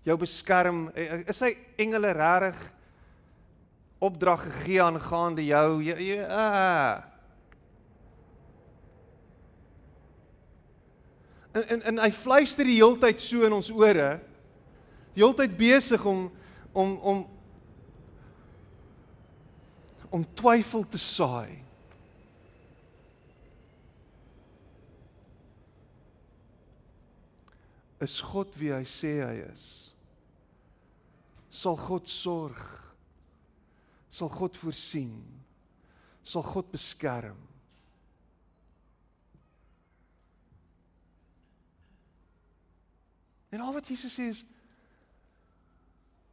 [0.08, 0.88] jou beskerm?
[0.98, 2.58] Is hy engele regtig
[4.02, 5.70] opdrag gegee aangaande jou?
[5.86, 6.26] Ja, ja.
[6.26, 7.17] Uh.
[11.58, 14.18] En, en en hy fluister die heeltyd so in ons ore.
[15.16, 16.28] Die heeltyd besig om
[16.78, 17.24] om om
[20.14, 21.58] om twyfel te saai.
[28.04, 29.66] Is God wie hy sê hy is?
[31.50, 32.62] Sal God sorg?
[34.14, 35.18] Sal God voorsien?
[36.28, 37.47] Sal God beskerm?
[43.50, 44.44] En al wat Jesus sê is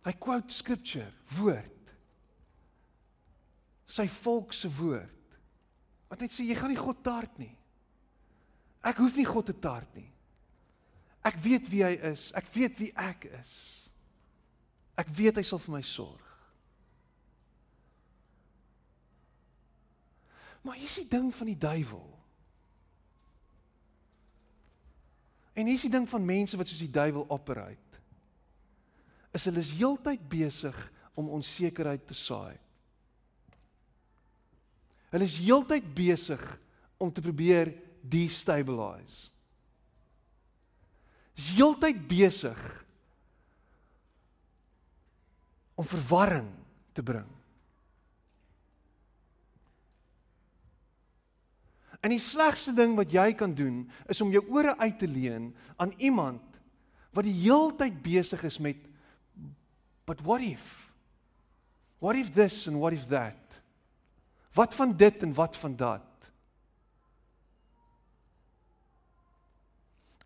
[0.04, 1.08] hy quote scripture,
[1.38, 1.92] woord.
[3.88, 5.38] Sy volk se woord.
[6.10, 7.52] Wat net sê jy gaan nie God tart nie.
[8.84, 10.10] Ek hoef nie God te tart nie.
[11.24, 12.28] Ek weet wie hy is.
[12.36, 13.54] Ek weet wie ek is.
[15.00, 16.20] Ek weet hy sal vir my sorg.
[20.64, 22.13] Maar hier's die ding van die duiwel.
[25.54, 28.00] En hier's die ding van mense wat soos die duiwel operate.
[29.34, 30.76] Is hulle is heeltyd besig
[31.18, 32.56] om onsekerheid te saai.
[35.14, 36.42] Hulle is heeltyd besig
[36.98, 37.70] om te probeer
[38.02, 39.30] destabilize.
[41.38, 42.60] Is heeltyd besig
[45.74, 46.50] om verwarring
[46.94, 47.30] te bring.
[52.04, 55.54] En die slegste ding wat jy kan doen is om jou ore uit te leen
[55.80, 56.42] aan iemand
[57.16, 58.80] wat die heeltyd besig is met
[60.04, 60.92] but what if?
[62.04, 63.40] What if this and what if that?
[64.52, 66.10] Wat van dit en wat van dat?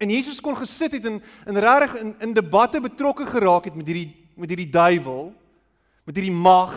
[0.02, 3.86] En Jesus kon gesit het en in regtig in in debatte betrokke geraak het met
[3.86, 5.32] hierdie met hierdie duiwel,
[6.06, 6.74] met hierdie mag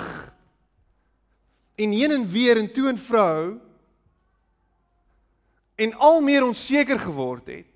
[1.75, 3.70] en heen en weer en toe en vrou
[5.81, 7.67] en al meer onseker geword het.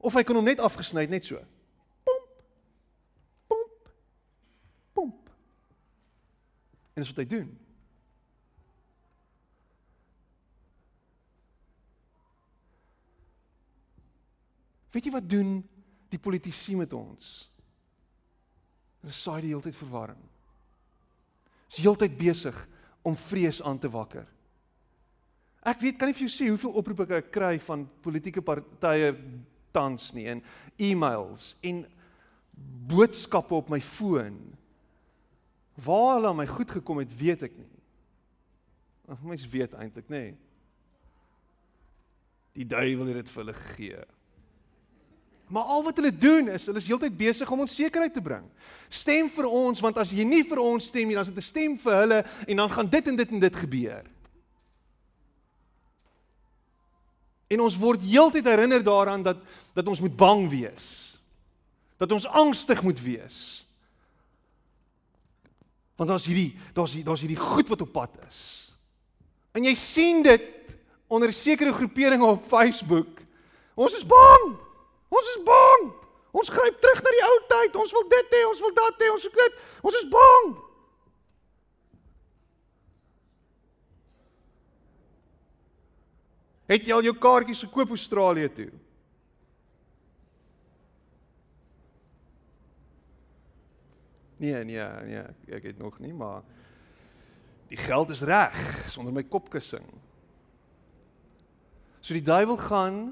[0.00, 1.38] Of hy kon hom net afgesny net so.
[2.08, 2.30] Pomp.
[3.46, 3.90] Pomp.
[4.96, 5.34] Pomp.
[6.94, 7.50] En dis wat hy doen.
[14.90, 15.60] Weet jy wat doen
[16.10, 17.46] die politici met ons?
[19.04, 20.20] Hulle saai die hele tyd verwarring.
[21.70, 22.56] Is heeltyd besig
[23.06, 24.26] om vrees aan te wakker.
[25.60, 29.12] Ek weet kan nie vir jou sê hoeveel oproepe ek kry van politieke partye
[29.74, 30.40] tans nie en
[30.80, 31.82] e-mails en
[32.90, 34.38] boodskappe op my foon.
[35.80, 37.68] Waar hulle aan my goed gekom het, weet ek nie.
[39.10, 40.22] Of mens weet eintlik nê.
[40.30, 40.38] Nee.
[42.56, 44.00] Die duiwel het dit vir hulle gegee.
[45.50, 48.46] Maar al wat hulle doen is hulle is heeltyd besig om onsekerheid te bring.
[48.88, 51.46] Stem vir ons want as jy nie vir ons stem nie, dan is dit 'n
[51.46, 54.04] stem vir hulle en dan gaan dit en dit en dit gebeur.
[57.50, 59.42] En ons word heeltyd herinner daaraan dat
[59.74, 60.86] dat ons moet bang wees.
[61.98, 63.38] Dat ons angstig moet wees.
[65.98, 68.40] Want daar's hierdie daar's daar's hierdie goed wat op pad is.
[69.52, 70.46] En jy sien dit
[71.10, 73.18] onder sekere groeperinge op Facebook.
[73.74, 74.54] Ons is bang.
[75.10, 75.90] Ons is bang.
[76.30, 77.78] Ons gryp terug na die ou tyd.
[77.82, 79.62] Ons wil dit hê, ons wil dat hê, ons wil dit.
[79.82, 80.52] Ons is bang.
[86.70, 88.68] Het jy al jou kaartjies gekoop Australië toe?
[94.40, 96.46] Nee, nee, nee, ek het nog nie, maar
[97.68, 98.54] die geld is reg
[98.88, 99.84] sonder my kopkussing.
[102.00, 103.02] So die duiwel gaan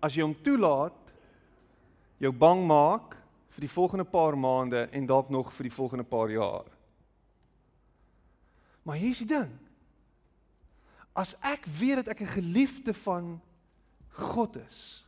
[0.00, 0.96] as jy hom toelaat
[2.22, 3.18] jou bang maak
[3.56, 6.70] vir die volgende paar maande en dalk nog vir die volgende paar jaar.
[8.86, 9.50] Maar hier's die ding
[11.12, 13.40] as ek weet dat ek 'n geliefde van
[14.08, 15.04] God is,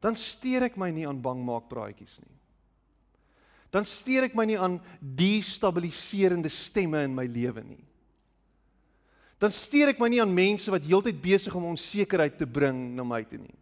[0.00, 2.36] dan steur ek my nie aan bangmaak praatjies nie.
[3.70, 7.84] Dan steur ek my nie aan destabiliserende stemme in my lewe nie.
[9.38, 13.04] Dan steur ek my nie aan mense wat heeltyd besig om onsekerheid te bring na
[13.06, 13.56] my toe nie.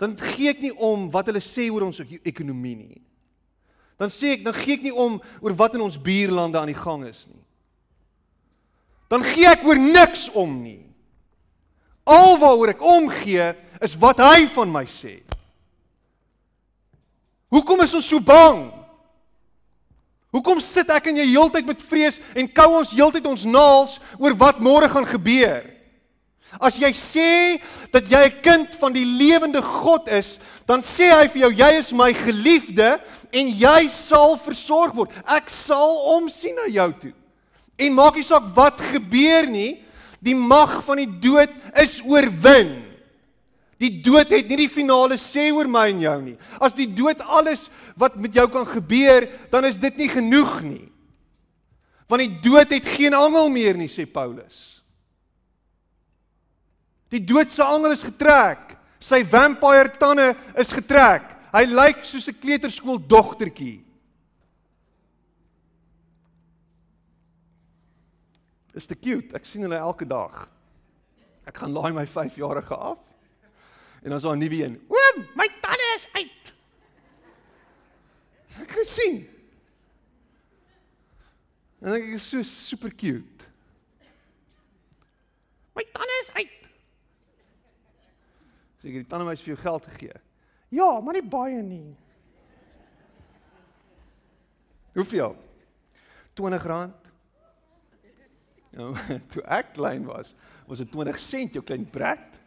[0.00, 3.02] Dan gee ek nie om wat hulle sê oor ons ekonomie nie.
[4.00, 6.78] Dan sê ek, dan gee ek nie om oor wat in ons buurlande aan die
[6.78, 7.42] gang is nie.
[9.08, 10.82] Dan gee ek oor niks om nie.
[12.04, 13.52] Alwaaroor ek omgee
[13.84, 15.20] is wat hy van my sê.
[17.52, 18.66] Hoekom is ons so bang?
[20.34, 24.34] Hoekom sit ek en jy heeltyd met vrees en kou ons heeltyd ons naels oor
[24.40, 25.62] wat môre gaan gebeur?
[26.62, 27.30] As jy sê
[27.94, 31.70] dat jy 'n kind van die lewende God is, dan sê hy vir jou jy
[31.78, 33.00] is my geliefde
[33.32, 35.10] en jy sal versorg word.
[35.26, 37.14] Ek sal omsien na jou toe.
[37.80, 39.82] En maak nie saak wat gebeur nie,
[40.24, 42.84] die mag van die dood is oorwin.
[43.82, 46.36] Die dood het nie die finale sê oor my en jou nie.
[46.62, 47.66] As die dood alles
[48.00, 50.86] wat met jou kan gebeur, dan is dit nie genoeg nie.
[52.08, 54.78] Want die dood het geen angel meer nie, sê Paulus.
[57.12, 58.74] Die dood se angel is getrek.
[59.02, 61.26] Sy vampire tande is getrek.
[61.54, 62.98] Hy lyk soos 'n kleuterskool
[68.74, 68.80] dogtertjie.
[68.80, 69.34] Is te cute.
[69.36, 70.48] Ek sien hulle elke dag.
[71.46, 72.98] Ek gaan laai my 5-jarige af.
[74.02, 74.86] En dan is daar 'n nuwe een.
[74.88, 76.54] Oom, my tande is uit.
[78.60, 79.28] Ek kan sien.
[81.80, 83.46] En ek is so super cute.
[85.74, 86.68] My tande is uit.
[88.78, 90.20] Seker die tandemys vir jou geld gegee.
[90.68, 91.96] Ja, maar nie baie nie.
[94.94, 95.36] Hoeveel?
[96.34, 97.03] R20.
[98.74, 98.90] Ja,
[99.30, 100.34] toe ek klein was,
[100.66, 102.40] was dit 20 sent jou klein brat.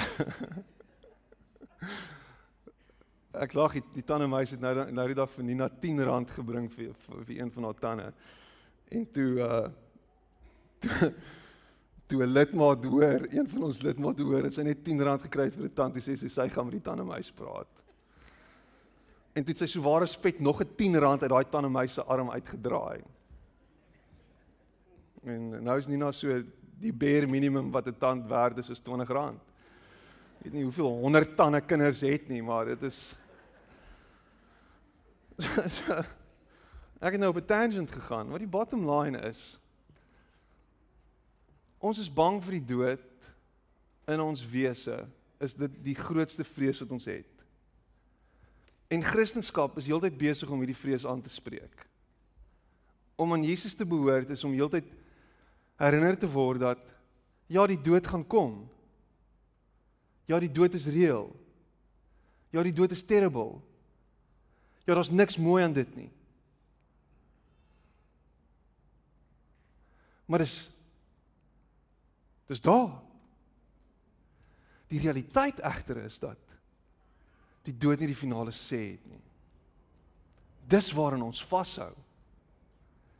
[3.44, 6.00] ek lag die, die tandemys het nou nou die dag vir Nina R10
[6.38, 8.08] gebring vir, vir vir een van haar tande.
[8.90, 9.68] En toe uh
[10.80, 11.12] toe
[12.10, 15.64] toe 'n lidmaat hoor, een van ons lidmaat hoor, het sy net R10 gekry vir
[15.68, 17.68] 'n tand, sê sy sy gaan met die tandemuis praat.
[19.32, 22.30] En toe het sy so ware spet nog 'n R10 uit daai tandemuis se arm
[22.30, 23.00] uitgedraai.
[25.22, 26.42] En nou is Nina so
[26.78, 29.34] die bare minimum wat 'n tand werd is is R20.
[30.38, 33.14] Ek weet nie hoeveel 100 tande kinders het nie, maar dit is
[37.00, 38.28] Ek het nou op 'n tangent gegaan.
[38.28, 39.60] Wat die bottom line is,
[41.80, 43.28] Ons is bang vir die dood
[44.12, 44.98] in ons wese.
[45.40, 47.39] Is dit die grootste vrees wat ons het?
[48.90, 51.86] En Christendom is heeltyd besig om hierdie vrees aan te spreek.
[53.20, 54.88] Om aan Jesus te behoort is om heeltyd
[55.80, 56.82] herinner te word dat
[57.50, 58.64] ja, die dood gaan kom.
[60.30, 61.30] Ja, die dood is reëel.
[62.54, 63.60] Ja, die dood is terrible.
[64.86, 66.10] Ja, daar's niks mooi aan dit nie.
[70.26, 70.70] Maar dis
[72.50, 72.98] Dis daar.
[74.90, 76.49] Die realiteit egter is dat
[77.68, 79.20] die dood nie die finale sê het nie.
[80.70, 81.92] Dis waarin ons vashou.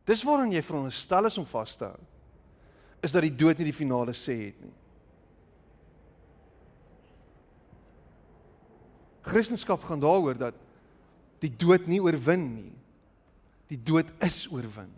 [0.08, 2.06] Dis waarin jy veronderstel is om vas te hou.
[3.04, 4.76] Is dat die dood nie die finale sê het nie.
[9.30, 10.56] Christendom gaan daaroor dat
[11.40, 12.72] die dood nie oorwin nie.
[13.70, 14.90] Die dood is oorwin.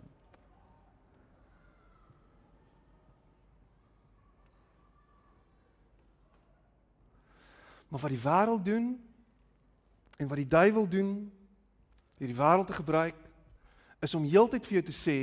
[7.93, 8.87] Maar wat die wêreld doen
[10.23, 11.13] en wat die duiwel doen,
[12.19, 13.17] deur die wêreld te gebruik,
[14.03, 15.17] is om heeltyd vir jou te sê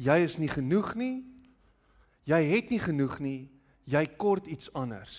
[0.00, 1.16] jy is nie genoeg nie.
[2.28, 3.40] Jy het nie genoeg nie.
[3.90, 5.16] Jy kort iets anders.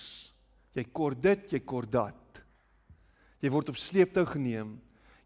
[0.74, 2.42] Jy kort dit, jy kort dat.
[3.42, 4.76] Jy word op sleeptou geneem.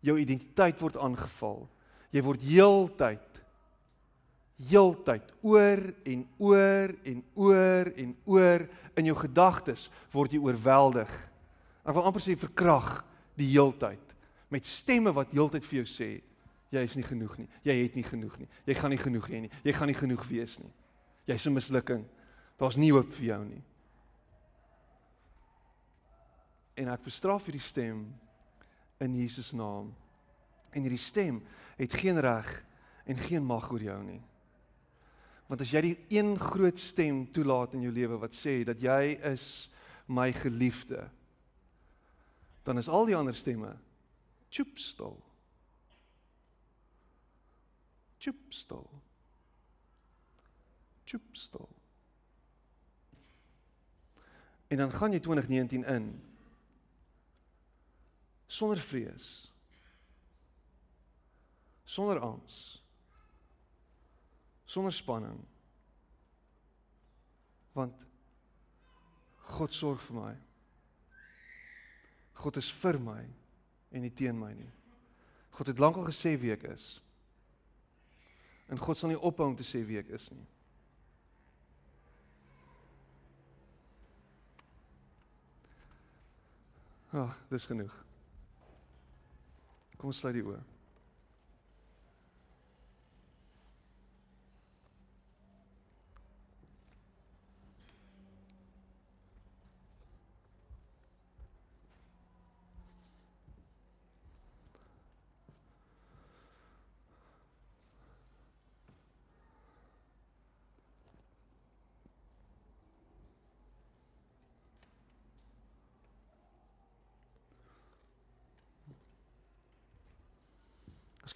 [0.04, 1.64] Jou identiteit word aangeval.
[2.12, 3.32] Jy word heeltyd
[4.56, 8.62] heeltyd oor en oor en oor en oor
[8.96, 9.82] in jou gedagtes
[10.14, 11.12] word jy oorweldig
[11.86, 12.88] Ek wil amper sê verkrag
[13.36, 14.14] die heeltyd
[14.52, 16.10] met stemme wat heeltyd vir jou sê
[16.74, 17.48] jy is nie genoeg nie.
[17.64, 18.48] Jy het nie genoeg nie.
[18.66, 19.50] Jy gaan nie genoeg hê nie.
[19.64, 20.72] Jy gaan nie genoeg wees nie.
[21.26, 22.04] Jy's 'n mislukking.
[22.58, 23.62] Daar's nie hoop vir jou nie.
[26.76, 28.14] En ek bestraf hierdie stem
[29.00, 29.94] in Jesus naam.
[30.72, 31.42] En hierdie stem
[31.76, 32.64] het geen reg
[33.06, 34.22] en geen mag oor jou nie.
[35.46, 39.18] Want as jy die een groot stem toelaat in jou lewe wat sê dat jy
[39.32, 39.70] is
[40.06, 41.08] my geliefde,
[42.66, 43.76] dan is al die ander stemme
[44.50, 45.16] choop stil.
[48.18, 48.86] Choop stil.
[51.04, 51.68] Choop stil.
[54.66, 56.08] En dan gaan jy 2019 in
[58.46, 59.28] sonder vrees.
[61.84, 62.82] Sonder angs.
[64.64, 65.44] Sonder spanning.
[67.72, 67.94] Want
[69.54, 70.34] God sorg vir my.
[72.36, 73.22] God is vir my
[73.92, 74.70] en nie teen my nie.
[75.56, 76.96] God het lankal gesê wie ek is.
[78.68, 80.46] En God sal nie ophou om te sê wie ek is nie.
[87.16, 87.92] Ag, oh, dis genoeg.
[89.96, 90.75] Kom ons sluit die oë.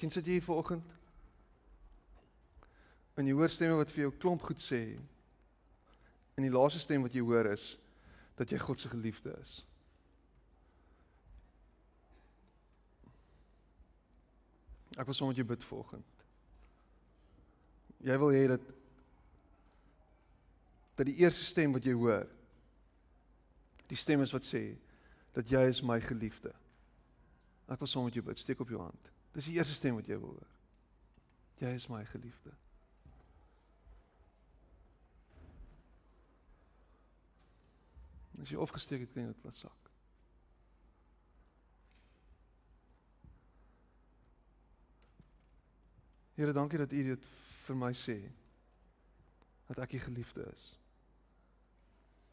[0.00, 0.92] Miskien sit jy hier vanoggend
[3.20, 4.78] en jy hoor stemme wat vir jou klomp goed sê.
[6.40, 7.74] En die laaste stem wat jy hoor is
[8.38, 9.58] dat jy God se geliefde is.
[14.96, 16.24] Ek wil sommer met jou bid vanoggend.
[18.00, 18.66] Jy wil hê dat
[20.96, 22.24] dat die eerste stem wat jy hoor
[23.92, 24.64] die stem is wat sê
[25.36, 26.56] dat jy is my geliefde.
[27.68, 28.40] Ek wil sommer met jou bid.
[28.40, 29.16] Steek op jou hand.
[29.32, 30.48] Dis die eerste stem wat jy wil hoor.
[31.60, 32.54] Jy is my geliefde.
[38.40, 39.90] As jy opgesteek het, kan jy dit laat sak.
[46.40, 47.30] Here, dankie dat U dit
[47.66, 48.18] vir my sê.
[49.68, 50.70] Dat ek U geliefde is.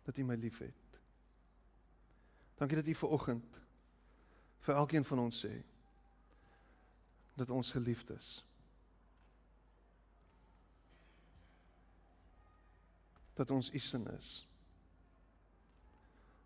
[0.08, 1.00] Dat U my liefhet.
[2.58, 3.60] Dankie dat U ver oggend
[4.66, 5.52] vir elkeen van ons sê
[7.38, 8.44] dat ons geliefd is.
[13.34, 14.48] Dat ons u sin is.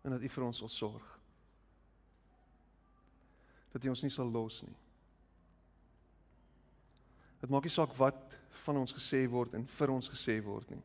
[0.02, 1.18] En dat u vir ons sal sorg.
[3.72, 4.76] Dat u ons nie sal los nie.
[7.40, 8.36] Dit maak nie saak wat
[8.66, 10.84] van ons gesê word en vir ons gesê word nie.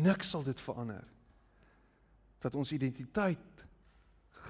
[0.00, 1.04] Niks sal dit verander.
[2.40, 3.66] Dat ons identiteit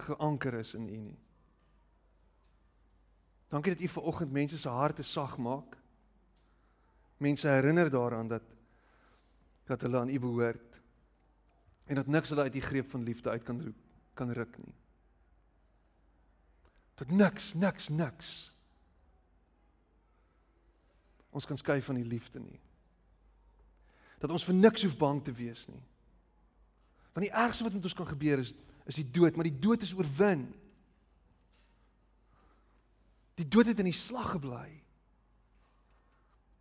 [0.06, 1.18] geanker is in U nie.
[3.48, 5.76] Dankie dat U ver oggend mense se harte sag maak.
[7.16, 8.42] Mense herinner daaraan dat
[9.68, 10.80] dat hulle aan U behoort
[11.84, 13.76] en dat niks hulle uit die greep van liefde uit kan roep,
[14.14, 14.74] kan ruk nie.
[16.94, 18.52] Dat niks, niks, niks
[21.38, 22.58] ons kan skei van die liefde nie.
[24.18, 25.82] Dat ons vir niks hoef bang te wees nie.
[27.14, 28.54] Want die ergste wat met ons kan gebeur is
[28.88, 30.46] is die dood, maar die dood is oorwin.
[33.38, 34.66] Die dood het in die slag gebly.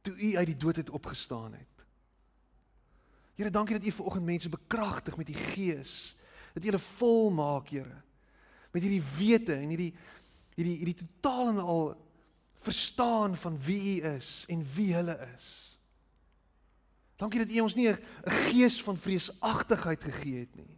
[0.05, 1.86] Toe u uit die dood het opgestaan het.
[3.38, 6.15] Here, dankie dat u vanoggend mense bekragtig met die gees.
[6.53, 8.01] Dat u hulle vol maak, Here.
[8.71, 9.93] Met hierdie wete en hierdie
[10.57, 11.84] hierdie hierdie totaal en al
[12.65, 15.78] verstaan van wie u is en wie hulle is.
[17.17, 17.99] Dankie dat u ons nie 'n
[18.49, 20.76] gees van vreesagtigheid gegee het nie.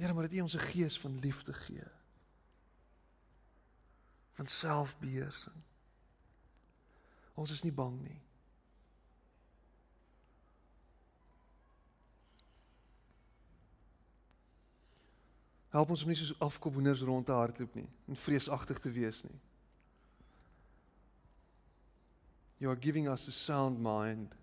[0.00, 1.84] Here, maar dat U ons 'n gees van liefde gee.
[4.32, 5.62] Van selfbeheersing.
[7.34, 8.20] Ons is nie bang nie.
[15.68, 19.40] Help ons om nie soos afkopboeners rond te hardloop nie en vreesagtig te wees nie.
[22.56, 24.34] You are giving us a sound mind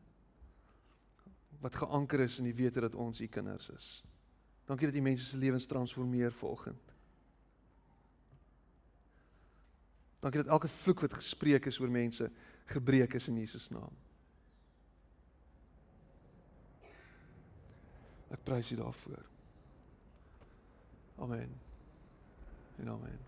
[1.60, 4.07] wat geanker is in die wete dat ons u kinders is.
[4.68, 6.94] Dankie dat U mense se lewens transformeer vanoggend.
[10.20, 12.32] Dankie dat elke vloek wat gespreek is oor mense
[12.66, 13.96] gebreek is in Jesus naam.
[18.28, 19.24] Ek prys U daarvoor.
[21.16, 21.56] Amen.
[22.78, 23.27] En amen.